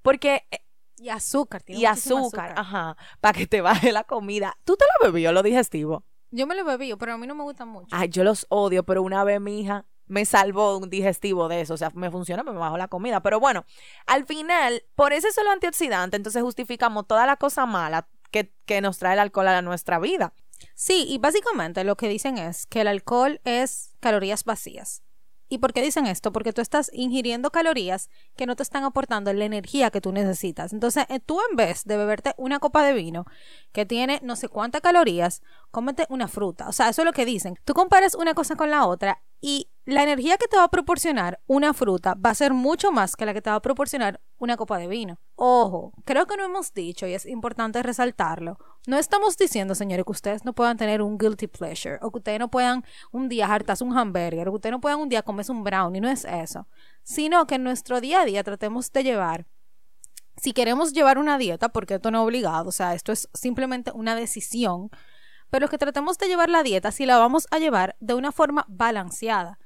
Porque... 0.00 0.46
Eh, 0.50 0.60
y 0.96 1.08
azúcar. 1.08 1.62
Tiene 1.62 1.80
y 1.80 1.84
azúcar, 1.84 2.54
ajá, 2.56 2.96
para 3.20 3.36
que 3.36 3.46
te 3.46 3.60
baje 3.60 3.90
la 3.90 4.04
comida. 4.04 4.56
¿Tú 4.64 4.76
te 4.76 4.84
lo 4.84 5.12
bebió, 5.12 5.32
lo 5.32 5.42
digestivo? 5.42 6.04
Yo 6.30 6.46
me 6.46 6.54
lo 6.54 6.64
bebí, 6.64 6.94
pero 6.98 7.14
a 7.14 7.18
mí 7.18 7.26
no 7.26 7.34
me 7.34 7.42
gusta 7.42 7.64
mucho. 7.64 7.88
Ay, 7.90 8.08
yo 8.08 8.24
los 8.24 8.46
odio, 8.48 8.84
pero 8.84 9.02
una 9.02 9.24
vez 9.24 9.40
mi 9.40 9.60
hija 9.60 9.84
me 10.06 10.24
salvó 10.24 10.78
un 10.78 10.90
digestivo 10.90 11.48
de 11.48 11.62
eso. 11.62 11.74
O 11.74 11.76
sea, 11.76 11.90
me 11.94 12.10
funciona, 12.10 12.42
me 12.42 12.52
bajó 12.52 12.76
la 12.76 12.88
comida. 12.88 13.20
Pero 13.20 13.40
bueno, 13.40 13.64
al 14.06 14.26
final, 14.26 14.84
por 14.94 15.12
ese 15.12 15.32
solo 15.32 15.50
antioxidante, 15.50 16.16
entonces 16.16 16.42
justificamos 16.42 17.06
toda 17.06 17.26
la 17.26 17.36
cosa 17.36 17.66
mala 17.66 18.08
que, 18.30 18.52
que 18.64 18.80
nos 18.80 18.98
trae 18.98 19.14
el 19.14 19.20
alcohol 19.20 19.48
a 19.48 19.62
nuestra 19.62 19.98
vida. 19.98 20.32
Sí, 20.74 21.06
y 21.08 21.18
básicamente 21.18 21.84
lo 21.84 21.96
que 21.96 22.08
dicen 22.08 22.38
es 22.38 22.66
que 22.66 22.82
el 22.82 22.88
alcohol 22.88 23.40
es 23.44 23.94
calorías 24.00 24.44
vacías. 24.44 25.02
¿Y 25.52 25.58
por 25.58 25.74
qué 25.74 25.82
dicen 25.82 26.06
esto? 26.06 26.32
Porque 26.32 26.54
tú 26.54 26.62
estás 26.62 26.90
ingiriendo 26.94 27.50
calorías 27.50 28.08
que 28.36 28.46
no 28.46 28.56
te 28.56 28.62
están 28.62 28.84
aportando 28.84 29.30
la 29.34 29.44
energía 29.44 29.90
que 29.90 30.00
tú 30.00 30.10
necesitas. 30.10 30.72
Entonces, 30.72 31.04
eh, 31.10 31.20
tú 31.20 31.38
en 31.50 31.56
vez 31.56 31.84
de 31.84 31.98
beberte 31.98 32.32
una 32.38 32.58
copa 32.58 32.82
de 32.82 32.94
vino 32.94 33.26
que 33.72 33.84
tiene 33.84 34.18
no 34.22 34.34
sé 34.34 34.48
cuántas 34.48 34.80
calorías, 34.80 35.42
cómete 35.70 36.06
una 36.08 36.26
fruta. 36.26 36.70
O 36.70 36.72
sea, 36.72 36.88
eso 36.88 37.02
es 37.02 37.06
lo 37.06 37.12
que 37.12 37.26
dicen. 37.26 37.58
Tú 37.66 37.74
comparas 37.74 38.14
una 38.14 38.32
cosa 38.32 38.56
con 38.56 38.70
la 38.70 38.86
otra 38.86 39.20
Y 39.44 39.68
la 39.84 40.04
energía 40.04 40.38
que 40.38 40.46
te 40.46 40.56
va 40.56 40.64
a 40.64 40.70
proporcionar 40.70 41.40
una 41.48 41.74
fruta 41.74 42.14
va 42.14 42.30
a 42.30 42.34
ser 42.34 42.54
mucho 42.54 42.92
más 42.92 43.16
que 43.16 43.26
la 43.26 43.34
que 43.34 43.42
te 43.42 43.50
va 43.50 43.56
a 43.56 43.62
proporcionar 43.62 44.20
una 44.38 44.56
copa 44.56 44.78
de 44.78 44.86
vino. 44.86 45.18
Ojo, 45.34 45.92
creo 46.04 46.26
que 46.26 46.36
no 46.36 46.44
hemos 46.44 46.72
dicho 46.72 47.08
y 47.08 47.14
es 47.14 47.26
importante 47.26 47.82
resaltarlo. 47.82 48.58
No 48.86 48.96
estamos 48.96 49.36
diciendo, 49.36 49.74
señores, 49.74 50.04
que 50.04 50.12
ustedes 50.12 50.44
no 50.44 50.52
puedan 50.52 50.76
tener 50.76 51.02
un 51.02 51.18
guilty 51.18 51.48
pleasure 51.48 51.98
o 52.00 52.12
que 52.12 52.18
ustedes 52.18 52.38
no 52.38 52.48
puedan 52.48 52.84
un 53.10 53.28
día 53.28 53.52
hartarse 53.52 53.82
un 53.82 53.98
hamburger 53.98 54.48
o 54.48 54.52
que 54.52 54.56
ustedes 54.56 54.72
no 54.72 54.80
puedan 54.80 55.00
un 55.00 55.08
día 55.08 55.22
comerse 55.22 55.50
un 55.50 55.64
brownie, 55.64 56.00
no 56.00 56.08
es 56.08 56.24
eso. 56.24 56.68
Sino 57.02 57.44
que 57.48 57.56
en 57.56 57.64
nuestro 57.64 58.00
día 58.00 58.20
a 58.20 58.24
día 58.24 58.44
tratemos 58.44 58.92
de 58.92 59.02
llevar 59.02 59.46
si 60.36 60.52
queremos 60.52 60.92
llevar 60.92 61.18
una 61.18 61.38
dieta, 61.38 61.68
porque 61.68 61.94
esto 61.94 62.10
no 62.10 62.22
es 62.22 62.24
obligado, 62.24 62.68
o 62.68 62.72
sea, 62.72 62.94
esto 62.94 63.12
es 63.12 63.28
simplemente 63.34 63.92
una 63.94 64.14
decisión, 64.14 64.90
pero 65.52 65.68
que 65.68 65.76
tratemos 65.76 66.16
de 66.16 66.28
llevar 66.28 66.48
la 66.48 66.62
dieta 66.62 66.90
si 66.92 67.04
la 67.04 67.18
vamos 67.18 67.46
a 67.50 67.58
llevar 67.58 67.94
de 68.00 68.14
una 68.14 68.32
forma 68.32 68.64
balanceada. 68.68 69.58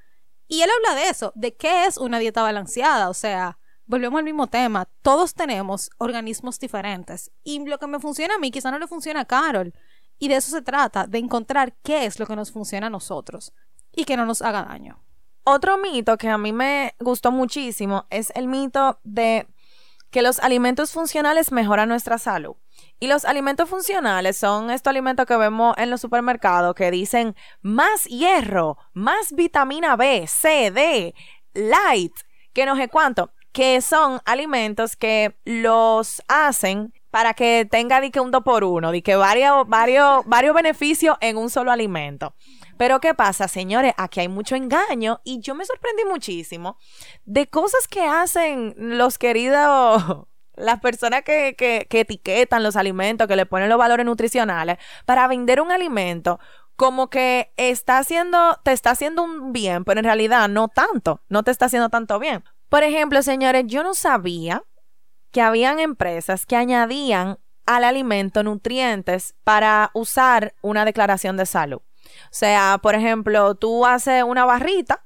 Y 0.48 0.62
él 0.62 0.70
habla 0.76 1.00
de 1.00 1.08
eso, 1.08 1.32
de 1.36 1.54
qué 1.54 1.84
es 1.84 1.96
una 1.96 2.18
dieta 2.18 2.42
balanceada, 2.42 3.08
o 3.08 3.14
sea, 3.14 3.60
volvemos 3.84 4.18
al 4.18 4.24
mismo 4.24 4.48
tema, 4.48 4.88
todos 5.02 5.34
tenemos 5.34 5.90
organismos 5.98 6.58
diferentes 6.58 7.30
y 7.44 7.64
lo 7.64 7.78
que 7.78 7.86
me 7.86 8.00
funciona 8.00 8.34
a 8.34 8.38
mí 8.38 8.50
quizá 8.50 8.72
no 8.72 8.80
le 8.80 8.88
funciona 8.88 9.20
a 9.20 9.24
Carol. 9.26 9.74
Y 10.18 10.26
de 10.26 10.34
eso 10.34 10.50
se 10.50 10.60
trata, 10.60 11.06
de 11.06 11.18
encontrar 11.18 11.76
qué 11.84 12.04
es 12.04 12.18
lo 12.18 12.26
que 12.26 12.34
nos 12.34 12.50
funciona 12.50 12.88
a 12.88 12.90
nosotros 12.90 13.52
y 13.92 14.06
que 14.06 14.16
no 14.16 14.26
nos 14.26 14.42
haga 14.42 14.64
daño. 14.64 15.00
Otro 15.44 15.78
mito 15.78 16.18
que 16.18 16.28
a 16.28 16.36
mí 16.36 16.52
me 16.52 16.96
gustó 16.98 17.30
muchísimo 17.30 18.06
es 18.10 18.32
el 18.34 18.48
mito 18.48 18.98
de 19.04 19.46
que 20.10 20.22
los 20.22 20.40
alimentos 20.40 20.90
funcionales 20.90 21.52
mejoran 21.52 21.88
nuestra 21.88 22.18
salud. 22.18 22.56
Y 22.98 23.08
los 23.08 23.24
alimentos 23.24 23.68
funcionales 23.68 24.36
son 24.36 24.70
estos 24.70 24.90
alimentos 24.90 25.26
que 25.26 25.36
vemos 25.36 25.76
en 25.78 25.90
los 25.90 26.00
supermercados 26.00 26.74
que 26.74 26.90
dicen 26.90 27.36
más 27.60 28.04
hierro, 28.04 28.78
más 28.94 29.32
vitamina 29.32 29.96
B, 29.96 30.26
C, 30.26 30.70
D, 30.70 31.14
light, 31.52 32.14
que 32.52 32.64
no 32.64 32.76
sé 32.76 32.88
cuánto, 32.88 33.32
que 33.52 33.80
son 33.80 34.20
alimentos 34.24 34.96
que 34.96 35.36
los 35.44 36.22
hacen 36.28 36.92
para 37.10 37.32
que 37.32 37.66
tenga 37.70 38.00
que 38.10 38.20
un 38.20 38.30
2 38.30 38.42
por 38.42 38.64
uno, 38.64 38.92
de 38.92 39.02
que 39.02 39.16
varios, 39.16 39.66
varios, 39.66 40.24
varios 40.26 40.54
beneficios 40.54 41.16
en 41.22 41.38
un 41.38 41.48
solo 41.48 41.72
alimento. 41.72 42.34
Pero 42.76 43.00
¿qué 43.00 43.14
pasa, 43.14 43.48
señores? 43.48 43.94
Aquí 43.96 44.20
hay 44.20 44.28
mucho 44.28 44.54
engaño 44.54 45.20
y 45.24 45.40
yo 45.40 45.54
me 45.54 45.64
sorprendí 45.64 46.04
muchísimo 46.04 46.76
de 47.24 47.46
cosas 47.46 47.88
que 47.88 48.02
hacen 48.02 48.74
los 48.76 49.16
queridos 49.16 50.26
las 50.56 50.80
personas 50.80 51.22
que, 51.22 51.54
que, 51.56 51.86
que, 51.88 52.00
etiquetan 52.00 52.62
los 52.62 52.76
alimentos, 52.76 53.26
que 53.26 53.36
le 53.36 53.46
ponen 53.46 53.68
los 53.68 53.78
valores 53.78 54.06
nutricionales, 54.06 54.78
para 55.04 55.28
vender 55.28 55.60
un 55.60 55.70
alimento 55.70 56.38
como 56.76 57.08
que 57.08 57.52
está 57.56 57.98
haciendo, 57.98 58.60
te 58.62 58.72
está 58.72 58.90
haciendo 58.90 59.22
un 59.22 59.52
bien, 59.52 59.84
pero 59.84 60.00
en 60.00 60.04
realidad 60.04 60.48
no 60.48 60.68
tanto, 60.68 61.22
no 61.28 61.42
te 61.42 61.50
está 61.50 61.66
haciendo 61.66 61.88
tanto 61.88 62.18
bien. 62.18 62.44
Por 62.68 62.82
ejemplo, 62.82 63.22
señores, 63.22 63.64
yo 63.66 63.82
no 63.82 63.94
sabía 63.94 64.62
que 65.30 65.40
habían 65.40 65.78
empresas 65.78 66.46
que 66.46 66.56
añadían 66.56 67.38
al 67.66 67.84
alimento 67.84 68.42
nutrientes 68.42 69.34
para 69.44 69.90
usar 69.94 70.54
una 70.62 70.84
declaración 70.84 71.36
de 71.36 71.46
salud. 71.46 71.80
O 71.80 72.28
sea, 72.30 72.78
por 72.82 72.94
ejemplo, 72.94 73.54
tú 73.56 73.86
haces 73.86 74.22
una 74.22 74.44
barrita 74.44 75.02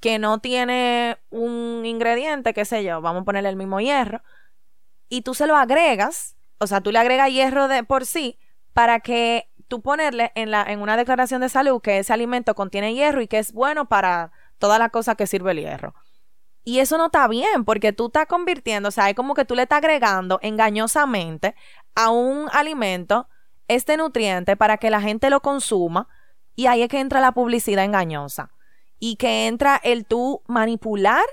que 0.00 0.18
no 0.18 0.40
tiene 0.40 1.18
un 1.30 1.82
ingrediente, 1.84 2.54
qué 2.54 2.64
sé 2.64 2.84
yo, 2.84 3.00
vamos 3.00 3.22
a 3.22 3.24
ponerle 3.24 3.48
el 3.48 3.56
mismo 3.56 3.80
hierro, 3.80 4.22
y 5.12 5.20
tú 5.20 5.34
se 5.34 5.46
lo 5.46 5.56
agregas, 5.56 6.36
o 6.58 6.66
sea, 6.66 6.80
tú 6.80 6.90
le 6.90 6.98
agregas 6.98 7.30
hierro 7.30 7.68
de 7.68 7.84
por 7.84 8.06
sí 8.06 8.38
para 8.72 9.00
que 9.00 9.50
tú 9.68 9.82
ponerle 9.82 10.32
en, 10.34 10.50
la, 10.50 10.62
en 10.62 10.80
una 10.80 10.96
declaración 10.96 11.42
de 11.42 11.50
salud 11.50 11.82
que 11.82 11.98
ese 11.98 12.14
alimento 12.14 12.54
contiene 12.54 12.94
hierro 12.94 13.20
y 13.20 13.28
que 13.28 13.38
es 13.38 13.52
bueno 13.52 13.90
para 13.90 14.32
toda 14.58 14.78
la 14.78 14.88
cosa 14.88 15.14
que 15.14 15.26
sirve 15.26 15.50
el 15.50 15.60
hierro. 15.60 15.94
Y 16.64 16.78
eso 16.78 16.96
no 16.96 17.06
está 17.06 17.28
bien 17.28 17.66
porque 17.66 17.92
tú 17.92 18.06
estás 18.06 18.24
convirtiendo, 18.24 18.88
o 18.88 18.90
sea, 18.90 19.10
es 19.10 19.14
como 19.14 19.34
que 19.34 19.44
tú 19.44 19.54
le 19.54 19.64
estás 19.64 19.80
agregando 19.80 20.38
engañosamente 20.40 21.56
a 21.94 22.08
un 22.08 22.48
alimento 22.50 23.28
este 23.68 23.98
nutriente 23.98 24.56
para 24.56 24.78
que 24.78 24.88
la 24.88 25.02
gente 25.02 25.28
lo 25.28 25.40
consuma 25.40 26.08
y 26.56 26.68
ahí 26.68 26.80
es 26.80 26.88
que 26.88 27.00
entra 27.00 27.20
la 27.20 27.32
publicidad 27.32 27.84
engañosa 27.84 28.50
y 28.98 29.16
que 29.16 29.46
entra 29.46 29.78
el 29.84 30.06
tú 30.06 30.42
manipular 30.46 31.26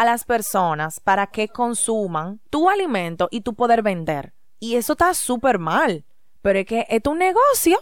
a 0.00 0.04
las 0.06 0.24
personas 0.24 0.98
para 0.98 1.26
que 1.26 1.48
consuman 1.48 2.40
tu 2.48 2.70
alimento 2.70 3.28
y 3.30 3.42
tú 3.42 3.52
poder 3.52 3.82
vender. 3.82 4.32
Y 4.58 4.76
eso 4.76 4.94
está 4.94 5.12
súper 5.12 5.58
mal, 5.58 6.06
pero 6.40 6.60
es 6.60 6.64
que 6.64 6.86
es 6.88 7.02
un 7.06 7.18
negocio 7.18 7.78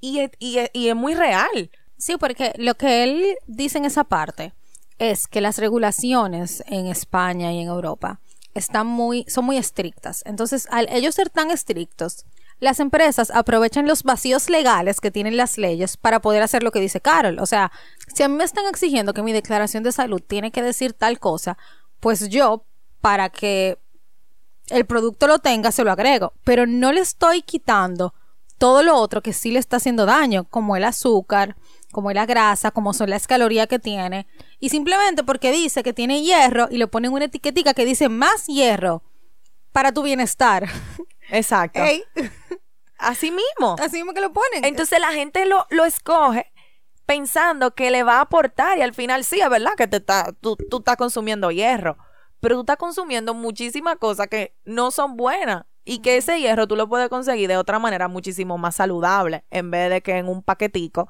y 0.00 0.18
es, 0.18 0.32
y, 0.40 0.58
y 0.72 0.88
es 0.88 0.96
muy 0.96 1.14
real. 1.14 1.70
Sí, 1.96 2.16
porque 2.18 2.52
lo 2.56 2.74
que 2.74 3.04
él 3.04 3.36
dice 3.46 3.78
en 3.78 3.84
esa 3.84 4.02
parte 4.02 4.52
es 4.98 5.28
que 5.28 5.40
las 5.40 5.58
regulaciones 5.58 6.64
en 6.66 6.88
España 6.88 7.52
y 7.52 7.60
en 7.60 7.68
Europa 7.68 8.18
están 8.52 8.88
muy, 8.88 9.24
son 9.28 9.44
muy 9.44 9.56
estrictas. 9.56 10.24
Entonces, 10.26 10.66
al 10.72 10.88
ellos 10.90 11.14
ser 11.14 11.30
tan 11.30 11.52
estrictos, 11.52 12.24
las 12.60 12.78
empresas 12.78 13.30
aprovechan 13.30 13.86
los 13.86 14.02
vacíos 14.02 14.50
legales 14.50 15.00
que 15.00 15.10
tienen 15.10 15.36
las 15.36 15.58
leyes 15.58 15.96
para 15.96 16.20
poder 16.20 16.42
hacer 16.42 16.62
lo 16.62 16.70
que 16.70 16.80
dice 16.80 17.00
Carol. 17.00 17.38
O 17.38 17.46
sea, 17.46 17.72
si 18.14 18.22
a 18.22 18.28
mí 18.28 18.36
me 18.36 18.44
están 18.44 18.66
exigiendo 18.66 19.14
que 19.14 19.22
mi 19.22 19.32
declaración 19.32 19.82
de 19.82 19.92
salud 19.92 20.22
tiene 20.24 20.52
que 20.52 20.62
decir 20.62 20.92
tal 20.92 21.18
cosa, 21.18 21.56
pues 22.00 22.28
yo, 22.28 22.64
para 23.00 23.30
que 23.30 23.78
el 24.68 24.84
producto 24.84 25.26
lo 25.26 25.38
tenga, 25.38 25.72
se 25.72 25.84
lo 25.84 25.90
agrego. 25.90 26.34
Pero 26.44 26.66
no 26.66 26.92
le 26.92 27.00
estoy 27.00 27.42
quitando 27.42 28.14
todo 28.58 28.82
lo 28.82 28.94
otro 28.96 29.22
que 29.22 29.32
sí 29.32 29.50
le 29.50 29.58
está 29.58 29.78
haciendo 29.78 30.04
daño, 30.04 30.44
como 30.44 30.76
el 30.76 30.84
azúcar, 30.84 31.56
como 31.92 32.12
la 32.12 32.26
grasa, 32.26 32.70
como 32.70 32.92
son 32.92 33.08
las 33.08 33.26
calorías 33.26 33.68
que 33.68 33.78
tiene. 33.78 34.26
Y 34.58 34.68
simplemente 34.68 35.24
porque 35.24 35.50
dice 35.50 35.82
que 35.82 35.94
tiene 35.94 36.22
hierro 36.22 36.68
y 36.70 36.76
le 36.76 36.86
ponen 36.86 37.12
una 37.12 37.24
etiquetica 37.24 37.72
que 37.72 37.86
dice 37.86 38.10
más 38.10 38.46
hierro 38.46 39.02
para 39.72 39.92
tu 39.92 40.02
bienestar. 40.02 40.68
Exacto. 41.30 41.80
Así 42.98 43.30
mismo. 43.30 43.76
Así 43.78 43.96
mismo 43.96 44.12
que 44.12 44.20
lo 44.20 44.32
ponen. 44.32 44.64
Entonces 44.64 45.00
la 45.00 45.12
gente 45.12 45.46
lo, 45.46 45.66
lo 45.70 45.84
escoge 45.84 46.52
pensando 47.06 47.74
que 47.74 47.90
le 47.90 48.02
va 48.04 48.18
a 48.18 48.20
aportar 48.20 48.78
y 48.78 48.82
al 48.82 48.94
final 48.94 49.24
sí, 49.24 49.40
es 49.40 49.50
verdad 49.50 49.72
que 49.76 49.88
te 49.88 49.96
está, 49.96 50.32
tú, 50.40 50.56
tú 50.70 50.78
estás 50.78 50.96
consumiendo 50.96 51.50
hierro, 51.50 51.98
pero 52.38 52.54
tú 52.54 52.60
estás 52.60 52.76
consumiendo 52.76 53.34
muchísimas 53.34 53.96
cosas 53.96 54.28
que 54.28 54.54
no 54.64 54.92
son 54.92 55.16
buenas 55.16 55.64
y 55.84 56.02
que 56.02 56.18
ese 56.18 56.38
hierro 56.40 56.68
tú 56.68 56.76
lo 56.76 56.88
puedes 56.88 57.08
conseguir 57.08 57.48
de 57.48 57.56
otra 57.56 57.80
manera 57.80 58.06
muchísimo 58.06 58.58
más 58.58 58.76
saludable 58.76 59.44
en 59.50 59.72
vez 59.72 59.90
de 59.90 60.02
que 60.02 60.18
en 60.18 60.28
un 60.28 60.42
paquetico 60.42 61.08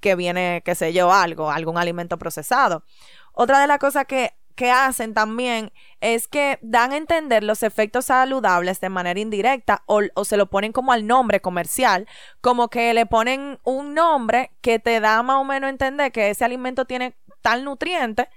que 0.00 0.14
viene, 0.14 0.62
qué 0.64 0.74
sé 0.74 0.92
yo, 0.92 1.12
algo, 1.12 1.50
algún 1.50 1.76
alimento 1.76 2.16
procesado. 2.18 2.84
Otra 3.32 3.60
de 3.60 3.66
las 3.66 3.78
cosas 3.78 4.06
que 4.06 4.34
que 4.54 4.70
hacen 4.70 5.14
también 5.14 5.72
es 6.00 6.28
que 6.28 6.58
dan 6.62 6.92
a 6.92 6.96
entender 6.96 7.42
los 7.42 7.62
efectos 7.62 8.06
saludables 8.06 8.80
de 8.80 8.88
manera 8.88 9.20
indirecta 9.20 9.82
o, 9.86 10.02
se 10.24 10.36
lo 10.36 10.46
ponen 10.50 10.72
como 10.72 10.92
al 10.92 11.06
nombre 11.06 11.40
comercial, 11.40 12.06
como 12.40 12.68
que 12.68 12.92
le 12.94 13.06
ponen 13.06 13.58
un 13.64 13.94
nombre 13.94 14.50
que 14.60 14.78
te 14.78 15.00
da 15.00 15.22
más 15.22 15.36
o 15.36 15.44
menos 15.44 15.68
a 15.68 15.70
entender 15.70 16.12
que 16.12 16.30
ese 16.30 16.44
alimento 16.44 16.84
tiene 16.84 17.16
tal 17.42 17.64
nutriente. 17.64 18.28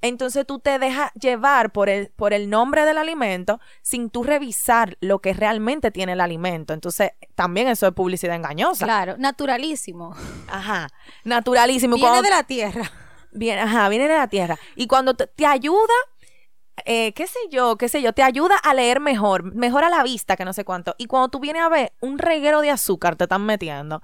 Entonces 0.00 0.44
tú 0.44 0.58
te 0.58 0.80
dejas 0.80 1.12
llevar 1.14 1.70
por 1.70 1.88
el, 1.88 2.10
por 2.10 2.32
el 2.32 2.50
nombre 2.50 2.84
del 2.84 2.98
alimento 2.98 3.60
sin 3.82 4.10
tú 4.10 4.24
revisar 4.24 4.96
lo 5.00 5.20
que 5.20 5.32
realmente 5.32 5.92
tiene 5.92 6.14
el 6.14 6.20
alimento. 6.20 6.74
Entonces 6.74 7.12
también 7.36 7.68
eso 7.68 7.86
es 7.86 7.92
publicidad 7.92 8.34
engañosa. 8.34 8.84
Claro, 8.84 9.14
naturalísimo. 9.18 10.16
Ajá, 10.48 10.88
naturalísimo. 11.22 11.94
Viene 11.94 12.20
de 12.20 12.30
la 12.30 12.42
tierra. 12.42 12.90
Viene, 13.32 13.62
ajá, 13.62 13.88
viene 13.88 14.08
de 14.08 14.16
la 14.16 14.28
tierra. 14.28 14.58
Y 14.76 14.86
cuando 14.86 15.14
te, 15.14 15.46
ayuda, 15.46 15.94
eh, 16.84 17.12
qué 17.14 17.26
sé 17.26 17.38
yo, 17.50 17.76
qué 17.76 17.88
sé 17.88 18.02
yo, 18.02 18.12
te 18.12 18.22
ayuda 18.22 18.56
a 18.56 18.74
leer 18.74 19.00
mejor, 19.00 19.54
mejor 19.54 19.84
a 19.84 19.90
la 19.90 20.02
vista, 20.02 20.36
que 20.36 20.44
no 20.44 20.52
sé 20.52 20.64
cuánto. 20.64 20.94
Y 20.98 21.06
cuando 21.06 21.28
tú 21.28 21.40
vienes 21.40 21.62
a 21.62 21.68
ver, 21.68 21.92
un 22.00 22.18
reguero 22.18 22.60
de 22.60 22.70
azúcar 22.70 23.16
te 23.16 23.24
están 23.24 23.44
metiendo. 23.44 24.02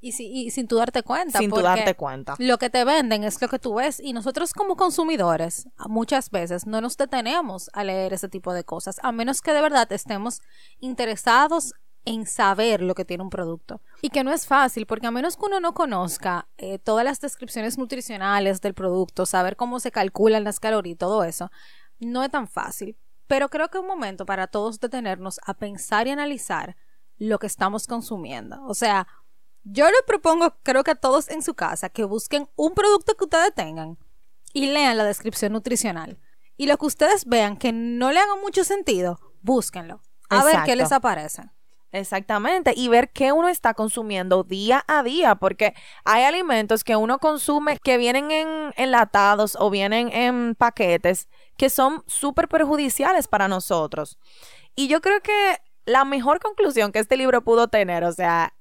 Y, 0.00 0.10
y 0.22 0.50
sin 0.50 0.68
tú 0.68 0.76
darte 0.76 1.02
cuenta. 1.02 1.38
Sin 1.38 1.50
tú 1.50 1.62
darte 1.62 1.94
cuenta. 1.94 2.34
Lo 2.38 2.58
que 2.58 2.70
te 2.70 2.84
venden 2.84 3.24
es 3.24 3.40
lo 3.40 3.48
que 3.48 3.58
tú 3.58 3.74
ves. 3.74 3.98
Y 3.98 4.12
nosotros 4.12 4.52
como 4.52 4.76
consumidores, 4.76 5.68
muchas 5.88 6.30
veces 6.30 6.66
no 6.66 6.80
nos 6.80 6.96
detenemos 6.96 7.70
a 7.72 7.82
leer 7.82 8.12
ese 8.12 8.28
tipo 8.28 8.52
de 8.52 8.64
cosas, 8.64 9.00
a 9.02 9.10
menos 9.10 9.40
que 9.40 9.52
de 9.52 9.62
verdad 9.62 9.90
estemos 9.90 10.42
interesados 10.80 11.72
en 12.06 12.24
saber 12.24 12.80
lo 12.80 12.94
que 12.94 13.04
tiene 13.04 13.22
un 13.22 13.30
producto. 13.30 13.82
Y 14.00 14.08
que 14.08 14.24
no 14.24 14.32
es 14.32 14.46
fácil, 14.46 14.86
porque 14.86 15.08
a 15.08 15.10
menos 15.10 15.36
que 15.36 15.44
uno 15.44 15.60
no 15.60 15.74
conozca 15.74 16.48
eh, 16.56 16.78
todas 16.78 17.04
las 17.04 17.20
descripciones 17.20 17.76
nutricionales 17.76 18.62
del 18.62 18.74
producto, 18.74 19.26
saber 19.26 19.56
cómo 19.56 19.80
se 19.80 19.90
calculan 19.90 20.44
las 20.44 20.60
calorías 20.60 20.94
y 20.94 20.96
todo 20.96 21.24
eso, 21.24 21.50
no 21.98 22.22
es 22.22 22.30
tan 22.30 22.48
fácil. 22.48 22.96
Pero 23.26 23.48
creo 23.48 23.68
que 23.68 23.78
es 23.78 23.82
un 23.82 23.88
momento 23.88 24.24
para 24.24 24.46
todos 24.46 24.78
detenernos 24.78 25.40
a 25.44 25.54
pensar 25.54 26.06
y 26.06 26.12
analizar 26.12 26.76
lo 27.18 27.40
que 27.40 27.48
estamos 27.48 27.88
consumiendo. 27.88 28.64
O 28.66 28.74
sea, 28.74 29.08
yo 29.64 29.86
les 29.86 30.02
propongo, 30.06 30.56
creo 30.62 30.84
que 30.84 30.92
a 30.92 30.94
todos 30.94 31.28
en 31.28 31.42
su 31.42 31.54
casa, 31.54 31.88
que 31.88 32.04
busquen 32.04 32.48
un 32.54 32.74
producto 32.74 33.16
que 33.16 33.24
ustedes 33.24 33.52
tengan 33.52 33.98
y 34.52 34.66
lean 34.66 34.96
la 34.96 35.04
descripción 35.04 35.52
nutricional. 35.52 36.20
Y 36.56 36.66
lo 36.66 36.78
que 36.78 36.86
ustedes 36.86 37.24
vean 37.24 37.56
que 37.56 37.72
no 37.72 38.12
le 38.12 38.20
haga 38.20 38.36
mucho 38.36 38.62
sentido, 38.62 39.18
búsquenlo. 39.42 40.00
A 40.30 40.44
ver 40.44 40.58
qué 40.64 40.76
les 40.76 40.92
aparece. 40.92 41.50
Exactamente, 41.96 42.74
y 42.76 42.88
ver 42.88 43.08
qué 43.10 43.32
uno 43.32 43.48
está 43.48 43.72
consumiendo 43.72 44.44
día 44.44 44.84
a 44.86 45.02
día, 45.02 45.34
porque 45.36 45.72
hay 46.04 46.24
alimentos 46.24 46.84
que 46.84 46.94
uno 46.94 47.18
consume 47.18 47.78
que 47.82 47.96
vienen 47.96 48.30
en 48.30 48.74
enlatados 48.76 49.56
o 49.58 49.70
vienen 49.70 50.12
en 50.12 50.54
paquetes 50.56 51.26
que 51.56 51.70
son 51.70 52.04
súper 52.06 52.48
perjudiciales 52.48 53.28
para 53.28 53.48
nosotros. 53.48 54.18
Y 54.74 54.88
yo 54.88 55.00
creo 55.00 55.22
que 55.22 55.56
la 55.86 56.04
mejor 56.04 56.38
conclusión 56.38 56.92
que 56.92 56.98
este 56.98 57.16
libro 57.16 57.42
pudo 57.42 57.68
tener, 57.68 58.04
o 58.04 58.12
sea, 58.12 58.52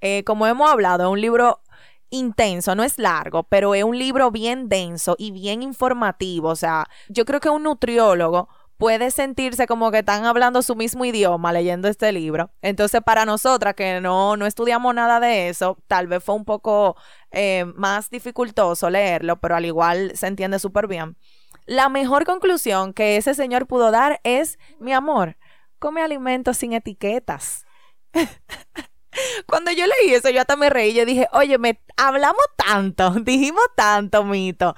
eh, 0.00 0.22
como 0.22 0.46
hemos 0.46 0.70
hablado, 0.70 1.02
es 1.02 1.10
un 1.10 1.20
libro 1.20 1.62
intenso, 2.10 2.76
no 2.76 2.84
es 2.84 2.96
largo, 2.96 3.42
pero 3.42 3.74
es 3.74 3.82
un 3.82 3.98
libro 3.98 4.30
bien 4.30 4.68
denso 4.68 5.16
y 5.18 5.32
bien 5.32 5.62
informativo. 5.64 6.50
O 6.50 6.56
sea, 6.56 6.88
yo 7.08 7.24
creo 7.24 7.40
que 7.40 7.48
un 7.48 7.64
nutriólogo 7.64 8.48
puede 8.82 9.12
sentirse 9.12 9.68
como 9.68 9.92
que 9.92 10.00
están 10.00 10.24
hablando 10.24 10.60
su 10.60 10.74
mismo 10.74 11.04
idioma 11.04 11.52
leyendo 11.52 11.86
este 11.86 12.10
libro. 12.10 12.50
Entonces, 12.62 13.00
para 13.00 13.24
nosotras 13.24 13.74
que 13.74 14.00
no, 14.00 14.36
no 14.36 14.44
estudiamos 14.44 14.92
nada 14.92 15.20
de 15.20 15.48
eso, 15.48 15.78
tal 15.86 16.08
vez 16.08 16.24
fue 16.24 16.34
un 16.34 16.44
poco 16.44 16.96
eh, 17.30 17.64
más 17.76 18.10
dificultoso 18.10 18.90
leerlo, 18.90 19.38
pero 19.38 19.54
al 19.54 19.66
igual 19.66 20.10
se 20.16 20.26
entiende 20.26 20.58
súper 20.58 20.88
bien. 20.88 21.16
La 21.64 21.88
mejor 21.88 22.24
conclusión 22.24 22.92
que 22.92 23.16
ese 23.16 23.34
señor 23.34 23.68
pudo 23.68 23.92
dar 23.92 24.20
es, 24.24 24.58
mi 24.80 24.92
amor, 24.92 25.36
come 25.78 26.02
alimentos 26.02 26.56
sin 26.56 26.72
etiquetas. 26.72 27.64
Cuando 29.46 29.70
yo 29.70 29.84
leí 29.86 30.12
eso, 30.12 30.28
yo 30.30 30.40
hasta 30.40 30.56
me 30.56 30.70
reí. 30.70 30.92
Yo 30.92 31.04
dije, 31.04 31.28
oye, 31.32 31.56
me 31.56 31.80
hablamos 31.96 32.44
tanto, 32.56 33.10
dijimos 33.22 33.62
tanto, 33.76 34.24
mito. 34.24 34.74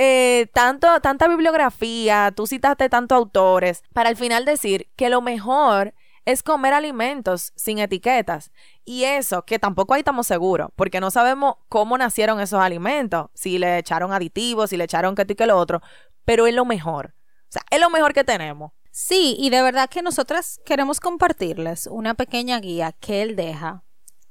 Eh, 0.00 0.46
tanto, 0.52 1.00
tanta 1.00 1.26
bibliografía, 1.26 2.32
tú 2.32 2.46
citaste 2.46 2.88
tantos 2.88 3.16
autores, 3.16 3.82
para 3.92 4.08
al 4.08 4.14
final 4.14 4.44
decir 4.44 4.88
que 4.94 5.08
lo 5.08 5.20
mejor 5.20 5.92
es 6.24 6.44
comer 6.44 6.72
alimentos 6.72 7.52
sin 7.56 7.80
etiquetas. 7.80 8.52
Y 8.84 9.02
eso, 9.02 9.44
que 9.44 9.58
tampoco 9.58 9.94
ahí 9.94 10.02
estamos 10.02 10.28
seguros, 10.28 10.70
porque 10.76 11.00
no 11.00 11.10
sabemos 11.10 11.56
cómo 11.68 11.98
nacieron 11.98 12.38
esos 12.38 12.60
alimentos, 12.60 13.26
si 13.34 13.58
le 13.58 13.78
echaron 13.78 14.12
aditivos, 14.12 14.70
si 14.70 14.76
le 14.76 14.84
echaron 14.84 15.16
que 15.16 15.26
y 15.28 15.34
que 15.34 15.46
lo 15.46 15.56
otro, 15.56 15.82
pero 16.24 16.46
es 16.46 16.54
lo 16.54 16.64
mejor. 16.64 17.16
O 17.16 17.50
sea, 17.50 17.62
es 17.68 17.80
lo 17.80 17.90
mejor 17.90 18.14
que 18.14 18.22
tenemos. 18.22 18.70
Sí, 18.92 19.34
y 19.36 19.50
de 19.50 19.62
verdad 19.62 19.90
que 19.90 20.02
nosotras 20.02 20.60
queremos 20.64 21.00
compartirles 21.00 21.88
una 21.88 22.14
pequeña 22.14 22.60
guía 22.60 22.92
que 22.92 23.22
él 23.22 23.34
deja 23.34 23.82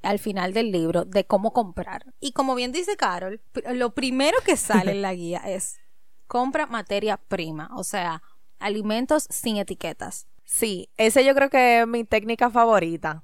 al 0.01 0.19
final 0.19 0.53
del 0.53 0.71
libro 0.71 1.05
de 1.05 1.25
cómo 1.25 1.53
comprar. 1.53 2.05
Y 2.19 2.31
como 2.31 2.55
bien 2.55 2.71
dice 2.71 2.95
Carol, 2.97 3.41
lo 3.73 3.93
primero 3.93 4.37
que 4.45 4.57
sale 4.57 4.91
en 4.91 5.01
la 5.01 5.13
guía 5.15 5.41
es 5.45 5.79
compra 6.27 6.65
materia 6.65 7.17
prima, 7.17 7.69
o 7.75 7.83
sea, 7.83 8.21
alimentos 8.59 9.27
sin 9.29 9.57
etiquetas. 9.57 10.27
Sí, 10.45 10.89
ese 10.97 11.25
yo 11.25 11.35
creo 11.35 11.49
que 11.49 11.81
es 11.81 11.87
mi 11.87 12.03
técnica 12.03 12.49
favorita 12.49 13.23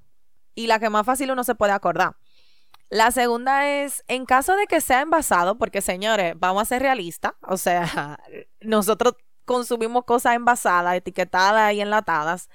y 0.55 0.67
la 0.67 0.79
que 0.79 0.89
más 0.89 1.05
fácil 1.05 1.31
uno 1.31 1.43
se 1.43 1.55
puede 1.55 1.71
acordar. 1.73 2.17
La 2.89 3.11
segunda 3.11 3.67
es, 3.67 4.03
en 4.07 4.25
caso 4.25 4.55
de 4.55 4.67
que 4.67 4.81
sea 4.81 5.01
envasado, 5.01 5.57
porque 5.57 5.81
señores, 5.81 6.35
vamos 6.37 6.61
a 6.61 6.65
ser 6.65 6.81
realistas, 6.81 7.33
o 7.41 7.57
sea, 7.57 8.19
nosotros 8.61 9.15
consumimos 9.45 10.05
cosas 10.05 10.35
envasadas, 10.35 10.95
etiquetadas 10.95 11.73
y 11.73 11.81
enlatadas, 11.81 12.49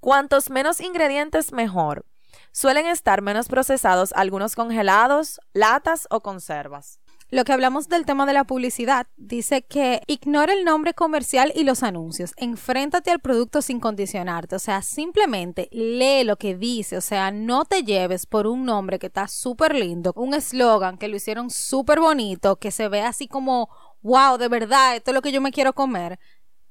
cuantos 0.00 0.50
menos 0.50 0.80
ingredientes 0.80 1.52
mejor. 1.52 2.06
Suelen 2.52 2.86
estar 2.86 3.22
menos 3.22 3.48
procesados 3.48 4.12
algunos 4.14 4.54
congelados, 4.54 5.40
latas 5.52 6.06
o 6.10 6.20
conservas. 6.20 6.98
Lo 7.30 7.44
que 7.44 7.52
hablamos 7.52 7.88
del 7.88 8.04
tema 8.04 8.26
de 8.26 8.32
la 8.32 8.44
publicidad 8.44 9.06
dice 9.16 9.62
que 9.62 10.02
ignora 10.06 10.52
el 10.52 10.64
nombre 10.64 10.94
comercial 10.94 11.52
y 11.54 11.64
los 11.64 11.82
anuncios. 11.82 12.32
Enfréntate 12.36 13.10
al 13.10 13.18
producto 13.18 13.62
sin 13.62 13.80
condicionarte. 13.80 14.54
O 14.54 14.58
sea, 14.58 14.82
simplemente 14.82 15.68
lee 15.72 16.22
lo 16.24 16.36
que 16.36 16.54
dice. 16.56 16.96
O 16.96 17.00
sea, 17.00 17.30
no 17.30 17.64
te 17.64 17.82
lleves 17.82 18.26
por 18.26 18.46
un 18.46 18.64
nombre 18.64 18.98
que 18.98 19.06
está 19.06 19.26
súper 19.26 19.74
lindo, 19.74 20.12
un 20.16 20.34
eslogan 20.34 20.98
que 20.98 21.08
lo 21.08 21.16
hicieron 21.16 21.50
súper 21.50 21.98
bonito, 21.98 22.56
que 22.56 22.70
se 22.70 22.88
ve 22.88 23.02
así 23.02 23.26
como 23.26 23.68
wow, 24.04 24.36
de 24.36 24.48
verdad, 24.48 24.94
esto 24.94 25.10
es 25.10 25.14
lo 25.14 25.22
que 25.22 25.32
yo 25.32 25.40
me 25.40 25.50
quiero 25.50 25.72
comer, 25.72 26.20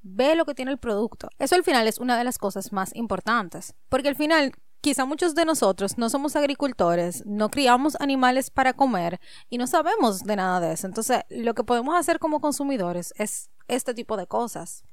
ve 0.02 0.36
lo 0.36 0.46
que 0.46 0.54
tiene 0.54 0.70
el 0.70 0.78
producto. 0.78 1.28
Eso 1.38 1.56
al 1.56 1.64
final 1.64 1.86
es 1.86 1.98
una 1.98 2.16
de 2.16 2.24
las 2.24 2.38
cosas 2.38 2.72
más 2.72 2.94
importantes, 2.94 3.74
porque 3.88 4.08
al 4.08 4.16
final 4.16 4.52
quizá 4.84 5.06
muchos 5.06 5.34
de 5.34 5.46
nosotros 5.46 5.96
no 5.96 6.10
somos 6.10 6.36
agricultores, 6.36 7.24
no 7.24 7.48
criamos 7.48 7.96
animales 8.00 8.50
para 8.50 8.74
comer 8.74 9.18
y 9.48 9.56
no 9.56 9.66
sabemos 9.66 10.24
de 10.24 10.36
nada 10.36 10.60
de 10.60 10.74
eso. 10.74 10.86
Entonces, 10.86 11.22
lo 11.30 11.54
que 11.54 11.64
podemos 11.64 11.94
hacer 11.94 12.18
como 12.18 12.38
consumidores 12.38 13.14
es 13.16 13.48
este 13.66 13.94
tipo 13.94 14.18
de 14.18 14.26
cosas. 14.26 14.84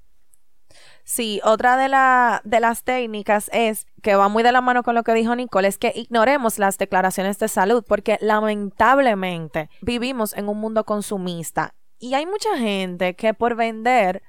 Sí, 1.04 1.42
otra 1.44 1.76
de, 1.76 1.90
la, 1.90 2.40
de 2.46 2.62
las 2.62 2.86
técnicas 2.86 3.50
es, 3.52 3.86
que 4.02 4.16
va 4.16 4.30
muy 4.30 4.44
de 4.44 4.54
la 4.54 4.62
mano 4.62 4.82
con 4.82 4.96
lo 4.96 5.04
que 5.04 5.14
dijo 5.14 5.36
Nicole, 5.36 5.68
es 5.68 5.78
que 5.78 5.92
ignoremos 5.94 6.58
las 6.58 6.78
declaraciones 6.78 7.38
de 7.40 7.50
salud, 7.50 7.84
porque 7.86 8.18
lamentablemente 8.22 9.70
vivimos 9.82 10.32
en 10.38 10.48
un 10.48 10.58
mundo 10.58 10.86
consumista 10.86 11.76
y 12.00 12.14
hay 12.14 12.26
mucha 12.26 12.58
gente 12.58 13.18
que 13.18 13.34
por 13.34 13.56
vender 13.56 14.24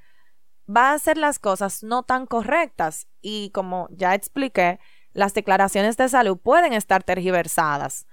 va 0.69 0.91
a 0.91 0.95
hacer 0.95 1.19
las 1.19 1.39
cosas 1.39 1.85
no 1.85 2.03
tan 2.03 2.27
correctas 2.27 3.07
y 3.21 3.51
como 3.51 3.87
ya 3.93 4.17
expliqué, 4.17 4.81
las 5.13 5.35
declaraciones 5.35 5.97
de 5.97 6.09
salud 6.09 6.39
pueden 6.39 6.73
estar 6.73 7.03
tergiversadas. 7.03 8.07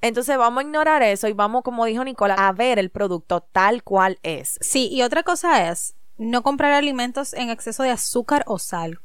Entonces 0.00 0.36
vamos 0.36 0.62
a 0.62 0.66
ignorar 0.66 1.02
eso 1.02 1.26
y 1.28 1.32
vamos, 1.32 1.62
como 1.62 1.84
dijo 1.84 2.04
Nicola, 2.04 2.34
a 2.34 2.52
ver 2.52 2.78
el 2.78 2.90
producto 2.90 3.40
tal 3.40 3.82
cual 3.82 4.18
es. 4.22 4.58
Sí, 4.60 4.88
y 4.92 5.02
otra 5.02 5.22
cosa 5.22 5.70
es 5.70 5.94
no 6.18 6.42
comprar 6.42 6.72
alimentos 6.72 7.32
en 7.34 7.50
exceso 7.50 7.82
de 7.82 7.90
azúcar 7.90 8.44
o 8.46 8.58
sal 8.58 9.00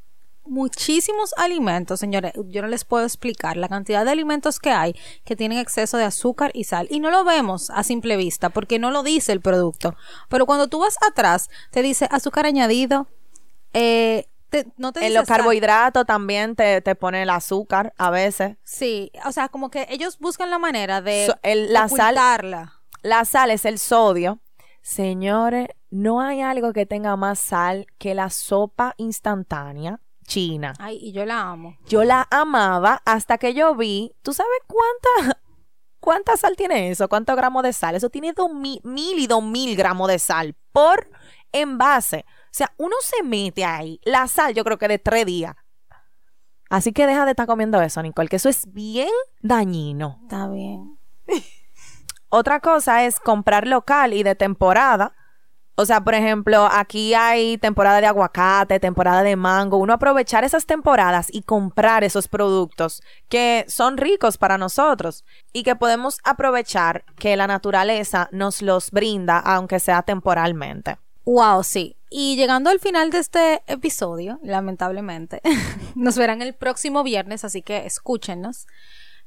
muchísimos 0.46 1.34
alimentos, 1.38 2.00
señores. 2.00 2.34
Yo 2.48 2.62
no 2.62 2.68
les 2.68 2.86
puedo 2.86 3.06
explicar 3.06 3.58
la 3.58 3.70
cantidad 3.70 4.06
de 4.06 4.12
alimentos 4.12 4.60
que 4.60 4.72
hay 4.72 4.96
que 5.24 5.36
tienen 5.36 5.58
exceso 5.58 5.98
de 5.98 6.04
azúcar 6.04 6.52
y 6.54 6.66
sal. 6.66 6.88
Y 6.90 7.00
no 7.00 7.10
lo 7.10 7.24
vemos 7.24 7.70
a 7.70 7.84
simple 7.84 8.18
vista 8.18 8.50
porque 8.50 8.80
no 8.80 8.92
lo 8.92 9.04
dice 9.04 9.32
el 9.32 9.42
producto. 9.42 9.96
Pero 10.30 10.46
cuando 10.46 10.68
tú 10.68 10.80
vas 10.80 10.98
atrás, 11.08 11.50
te 11.72 11.82
dice 11.82 12.08
azúcar 12.12 12.46
añadido. 12.46 13.08
Eh, 13.74 14.28
no 14.78 14.92
te 14.92 15.06
en 15.06 15.14
los 15.14 15.26
carbohidratos 15.26 16.06
también 16.06 16.56
te, 16.56 16.82
te, 16.82 16.96
pone 16.96 17.24
el 17.24 17.30
azúcar 17.30 17.94
a 17.98 18.10
veces. 18.10 18.58
Sí, 18.64 19.12
o 19.26 19.32
sea, 19.32 19.50
como 19.50 19.70
que 19.70 19.88
ellos 19.90 20.20
buscan 20.20 20.50
la 20.50 20.60
manera 20.60 21.02
de 21.02 21.34
la 21.44 21.88
sal. 21.88 22.16
La 23.02 23.26
sal 23.26 23.52
es 23.52 23.66
el 23.66 23.80
sodio. 23.80 24.42
Señores, 24.82 25.68
no 25.90 26.22
hay 26.22 26.42
algo 26.42 26.74
que 26.74 26.86
tenga 26.86 27.16
más 27.16 27.40
sal 27.40 27.86
que 27.98 28.16
la 28.16 28.30
sopa 28.30 28.94
instantánea 28.98 30.00
China. 30.32 30.74
Ay, 30.80 30.98
y 31.02 31.12
yo 31.12 31.26
la 31.26 31.42
amo. 31.42 31.78
Yo 31.88 32.04
la 32.04 32.26
amaba 32.32 33.02
hasta 33.06 33.38
que 33.38 33.54
yo 33.54 33.76
vi, 33.76 34.14
¿tú 34.22 34.34
sabes 34.34 34.60
cuánta, 34.66 35.42
cuánta 36.00 36.38
sal 36.38 36.56
tiene 36.56 36.90
eso? 36.90 37.10
¿Cuántos 37.10 37.36
gramos 37.36 37.64
de 37.64 37.74
sal? 37.74 37.96
Eso 37.96 38.10
tiene 38.10 38.32
dos 38.32 38.50
mil, 38.50 38.80
y 38.84 39.28
dos 39.28 39.44
mil 39.44 39.76
gramos 39.76 40.08
de 40.08 40.20
sal 40.20 40.56
por 40.72 41.10
envase. 41.52 42.26
O 42.28 42.54
sea, 42.54 42.74
uno 42.78 42.96
se 43.02 43.24
mete 43.24 43.64
ahí. 43.66 44.00
La 44.04 44.28
sal 44.28 44.54
yo 44.54 44.64
creo 44.64 44.78
que 44.78 44.88
de 44.88 45.00
tres 45.00 45.26
días. 45.26 45.56
Así 46.70 46.94
que 46.94 47.06
deja 47.06 47.26
de 47.26 47.32
estar 47.32 47.48
comiendo 47.48 47.82
eso, 47.82 48.02
Nicole, 48.02 48.30
que 48.30 48.38
eso 48.38 48.50
es 48.50 48.72
bien 48.72 49.10
dañino. 49.42 50.20
Está 50.24 50.48
bien. 50.48 50.98
Otra 52.30 52.62
cosa 52.62 53.06
es 53.06 53.20
comprar 53.20 53.68
local 53.68 54.14
y 54.14 54.24
de 54.24 54.36
temporada 54.36 55.14
o 55.76 55.86
sea, 55.86 56.04
por 56.04 56.14
ejemplo, 56.14 56.70
aquí 56.72 57.14
hay 57.14 57.58
temporada 57.58 58.02
de 58.02 58.08
aguacate, 58.08 58.80
temporada 58.80 59.24
de 59.24 59.36
mango. 59.36 59.78
Uno 59.78 59.94
aprovechar 59.94 60.44
esas 60.44 60.66
temporadas 60.66 61.28
y 61.32 61.42
comprar 61.44 62.04
esos 62.04 62.28
productos 62.28 63.02
que 63.30 63.66
son 63.68 63.98
ricos 63.98 64.38
para 64.38 64.58
nosotros 64.58 65.26
y 65.54 65.64
que 65.64 65.76
podemos 65.76 66.20
aprovechar 66.24 67.04
que 67.18 67.36
la 67.38 67.48
naturaleza 67.48 68.30
nos 68.32 68.62
los 68.62 68.92
brinda, 68.92 69.40
aunque 69.40 69.80
sea 69.80 70.04
temporalmente. 70.04 71.00
Wow, 71.26 71.64
sí. 71.64 71.96
Y 72.10 72.36
llegando 72.36 72.70
al 72.70 72.80
final 72.80 73.10
de 73.10 73.20
este 73.20 73.64
episodio, 73.68 74.40
lamentablemente, 74.44 75.42
nos 75.96 76.18
verán 76.18 76.42
el 76.42 76.54
próximo 76.54 77.04
viernes, 77.04 77.46
así 77.46 77.62
que 77.62 77.86
escúchenos. 77.86 78.68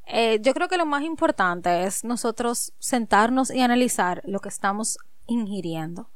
Eh, 0.06 0.38
yo 0.42 0.52
creo 0.52 0.68
que 0.68 0.76
lo 0.76 0.84
más 0.84 1.02
importante 1.02 1.84
es 1.84 2.04
nosotros 2.04 2.72
sentarnos 2.78 3.50
y 3.50 3.62
analizar 3.62 4.20
lo 4.24 4.40
que 4.40 4.50
estamos 4.50 4.98
ingiriendo 5.26 6.10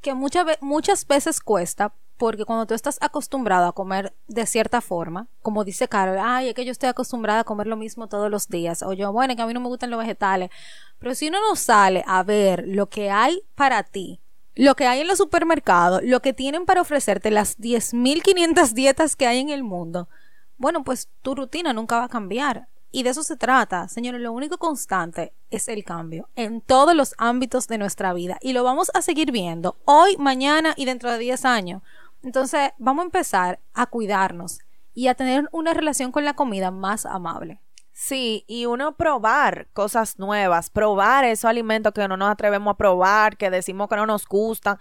que 0.00 0.14
muchas, 0.14 0.46
muchas 0.60 1.06
veces 1.06 1.40
cuesta 1.40 1.92
porque 2.16 2.44
cuando 2.44 2.66
tú 2.66 2.74
estás 2.74 2.98
acostumbrado 3.00 3.66
a 3.66 3.72
comer 3.72 4.12
de 4.26 4.44
cierta 4.46 4.80
forma, 4.80 5.28
como 5.40 5.64
dice 5.64 5.86
Carol, 5.86 6.18
ay, 6.20 6.48
es 6.48 6.54
que 6.54 6.64
yo 6.64 6.72
estoy 6.72 6.88
acostumbrada 6.88 7.40
a 7.40 7.44
comer 7.44 7.68
lo 7.68 7.76
mismo 7.76 8.08
todos 8.08 8.28
los 8.28 8.48
días, 8.48 8.82
o 8.82 8.92
yo, 8.92 9.12
bueno, 9.12 9.36
que 9.36 9.42
a 9.42 9.46
mí 9.46 9.54
no 9.54 9.60
me 9.60 9.68
gustan 9.68 9.90
los 9.90 10.00
vegetales, 10.00 10.50
pero 10.98 11.14
si 11.14 11.28
uno 11.28 11.38
no 11.40 11.54
sale 11.54 12.02
a 12.08 12.24
ver 12.24 12.64
lo 12.66 12.88
que 12.88 13.10
hay 13.10 13.42
para 13.54 13.84
ti, 13.84 14.20
lo 14.58 14.74
que 14.74 14.88
hay 14.88 15.00
en 15.00 15.06
los 15.06 15.18
supermercados, 15.18 16.02
lo 16.02 16.20
que 16.20 16.32
tienen 16.32 16.66
para 16.66 16.80
ofrecerte 16.80 17.30
las 17.30 17.56
10.500 17.58 18.72
dietas 18.72 19.14
que 19.14 19.28
hay 19.28 19.38
en 19.38 19.50
el 19.50 19.62
mundo, 19.62 20.08
bueno, 20.56 20.82
pues 20.82 21.08
tu 21.22 21.36
rutina 21.36 21.72
nunca 21.72 21.98
va 21.98 22.04
a 22.04 22.08
cambiar. 22.08 22.66
Y 22.90 23.04
de 23.04 23.10
eso 23.10 23.22
se 23.22 23.36
trata, 23.36 23.86
señores, 23.86 24.20
lo 24.20 24.32
único 24.32 24.58
constante 24.58 25.32
es 25.50 25.68
el 25.68 25.84
cambio 25.84 26.28
en 26.34 26.60
todos 26.60 26.96
los 26.96 27.14
ámbitos 27.18 27.68
de 27.68 27.78
nuestra 27.78 28.12
vida 28.14 28.38
y 28.40 28.52
lo 28.52 28.64
vamos 28.64 28.90
a 28.94 29.02
seguir 29.02 29.30
viendo 29.30 29.76
hoy, 29.84 30.16
mañana 30.16 30.74
y 30.76 30.86
dentro 30.86 31.12
de 31.12 31.18
10 31.18 31.44
años. 31.44 31.82
Entonces, 32.24 32.72
vamos 32.78 33.02
a 33.02 33.06
empezar 33.06 33.60
a 33.74 33.86
cuidarnos 33.86 34.58
y 34.92 35.06
a 35.06 35.14
tener 35.14 35.48
una 35.52 35.72
relación 35.72 36.10
con 36.10 36.24
la 36.24 36.34
comida 36.34 36.72
más 36.72 37.06
amable. 37.06 37.60
Sí, 38.00 38.44
y 38.46 38.64
uno 38.66 38.96
probar 38.96 39.66
cosas 39.72 40.20
nuevas, 40.20 40.70
probar 40.70 41.24
esos 41.24 41.46
alimentos 41.46 41.92
que 41.92 42.06
no 42.06 42.16
nos 42.16 42.30
atrevemos 42.30 42.74
a 42.74 42.76
probar, 42.76 43.36
que 43.36 43.50
decimos 43.50 43.88
que 43.88 43.96
no 43.96 44.06
nos 44.06 44.24
gustan, 44.24 44.78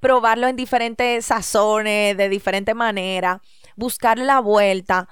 probarlo 0.00 0.48
en 0.48 0.56
diferentes 0.56 1.26
sazones, 1.26 2.16
de 2.16 2.28
diferente 2.28 2.74
manera, 2.74 3.42
buscar 3.76 4.18
la 4.18 4.40
vuelta 4.40 5.08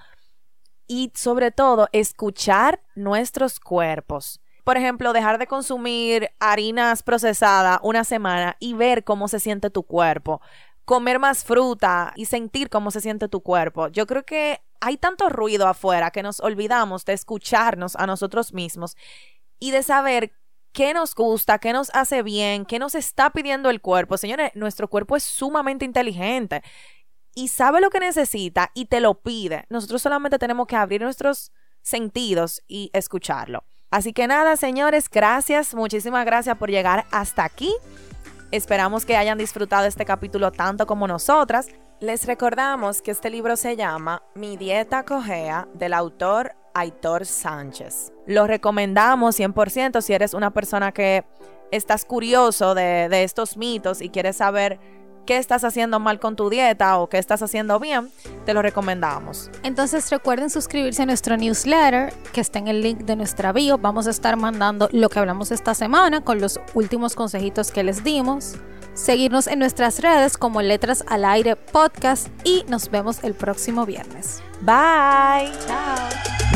y 0.88 1.12
sobre 1.14 1.52
todo 1.52 1.88
escuchar 1.92 2.82
nuestros 2.96 3.60
cuerpos. 3.60 4.40
Por 4.64 4.76
ejemplo, 4.76 5.12
dejar 5.12 5.38
de 5.38 5.46
consumir 5.46 6.30
harinas 6.40 7.04
procesadas 7.04 7.78
una 7.84 8.02
semana 8.02 8.56
y 8.58 8.74
ver 8.74 9.04
cómo 9.04 9.28
se 9.28 9.38
siente 9.38 9.70
tu 9.70 9.84
cuerpo. 9.84 10.40
Comer 10.86 11.18
más 11.18 11.44
fruta 11.44 12.14
y 12.16 12.24
sentir 12.24 12.70
cómo 12.70 12.90
se 12.90 13.02
siente 13.02 13.28
tu 13.28 13.42
cuerpo. 13.42 13.88
Yo 13.88 14.06
creo 14.06 14.24
que 14.24 14.62
hay 14.80 14.96
tanto 14.96 15.28
ruido 15.28 15.66
afuera 15.68 16.10
que 16.10 16.22
nos 16.22 16.40
olvidamos 16.40 17.04
de 17.04 17.12
escucharnos 17.12 17.94
a 17.96 18.06
nosotros 18.06 18.54
mismos 18.54 18.96
y 19.58 19.72
de 19.72 19.82
saber 19.82 20.32
qué 20.72 20.94
nos 20.94 21.14
gusta, 21.14 21.58
qué 21.58 21.72
nos 21.72 21.90
hace 21.94 22.22
bien, 22.22 22.64
qué 22.64 22.78
nos 22.78 22.94
está 22.94 23.30
pidiendo 23.30 23.68
el 23.68 23.80
cuerpo. 23.80 24.16
Señores, 24.16 24.52
nuestro 24.54 24.88
cuerpo 24.88 25.16
es 25.16 25.24
sumamente 25.24 25.84
inteligente 25.84 26.62
y 27.34 27.48
sabe 27.48 27.80
lo 27.80 27.90
que 27.90 28.00
necesita 28.00 28.70
y 28.74 28.86
te 28.86 29.00
lo 29.00 29.20
pide. 29.20 29.66
Nosotros 29.68 30.02
solamente 30.02 30.38
tenemos 30.38 30.66
que 30.66 30.76
abrir 30.76 31.02
nuestros 31.02 31.52
sentidos 31.82 32.62
y 32.68 32.90
escucharlo. 32.92 33.64
Así 33.90 34.12
que 34.12 34.26
nada, 34.26 34.56
señores, 34.56 35.08
gracias, 35.08 35.74
muchísimas 35.74 36.24
gracias 36.26 36.56
por 36.58 36.70
llegar 36.70 37.06
hasta 37.10 37.44
aquí. 37.44 37.72
Esperamos 38.52 39.04
que 39.04 39.16
hayan 39.16 39.38
disfrutado 39.38 39.86
este 39.86 40.04
capítulo 40.04 40.52
tanto 40.52 40.86
como 40.86 41.08
nosotras. 41.08 41.66
Les 41.98 42.26
recordamos 42.26 43.02
que 43.02 43.10
este 43.10 43.28
libro 43.28 43.56
se 43.56 43.76
llama 43.76 44.22
Mi 44.34 44.56
dieta 44.56 45.04
cojea 45.04 45.66
del 45.74 45.92
autor 45.92 46.54
Aitor 46.72 47.26
Sánchez. 47.26 48.12
Lo 48.26 48.46
recomendamos 48.46 49.40
100% 49.40 50.00
si 50.00 50.12
eres 50.12 50.32
una 50.32 50.52
persona 50.52 50.92
que 50.92 51.24
estás 51.72 52.04
curioso 52.04 52.76
de, 52.76 53.08
de 53.08 53.24
estos 53.24 53.56
mitos 53.56 54.00
y 54.00 54.10
quieres 54.10 54.36
saber 54.36 54.78
qué 55.26 55.36
estás 55.36 55.64
haciendo 55.64 56.00
mal 56.00 56.18
con 56.20 56.36
tu 56.36 56.48
dieta 56.48 56.98
o 56.98 57.08
qué 57.08 57.18
estás 57.18 57.42
haciendo 57.42 57.78
bien, 57.78 58.10
te 58.46 58.54
lo 58.54 58.62
recomendamos. 58.62 59.50
Entonces 59.62 60.10
recuerden 60.10 60.48
suscribirse 60.48 61.02
a 61.02 61.06
nuestro 61.06 61.36
newsletter 61.36 62.14
que 62.32 62.40
está 62.40 62.58
en 62.58 62.68
el 62.68 62.80
link 62.80 63.00
de 63.00 63.16
nuestra 63.16 63.52
bio. 63.52 63.76
Vamos 63.76 64.06
a 64.06 64.10
estar 64.10 64.36
mandando 64.36 64.88
lo 64.92 65.08
que 65.10 65.18
hablamos 65.18 65.50
esta 65.50 65.74
semana 65.74 66.22
con 66.22 66.40
los 66.40 66.60
últimos 66.74 67.14
consejitos 67.14 67.70
que 67.70 67.84
les 67.84 68.02
dimos. 68.04 68.54
Seguirnos 68.94 69.46
en 69.46 69.58
nuestras 69.58 70.00
redes 70.00 70.38
como 70.38 70.62
Letras 70.62 71.04
al 71.06 71.26
Aire 71.26 71.54
Podcast 71.56 72.28
y 72.44 72.64
nos 72.68 72.90
vemos 72.90 73.22
el 73.24 73.34
próximo 73.34 73.84
viernes. 73.84 74.42
Bye. 74.62 75.52
Chao. 75.66 76.55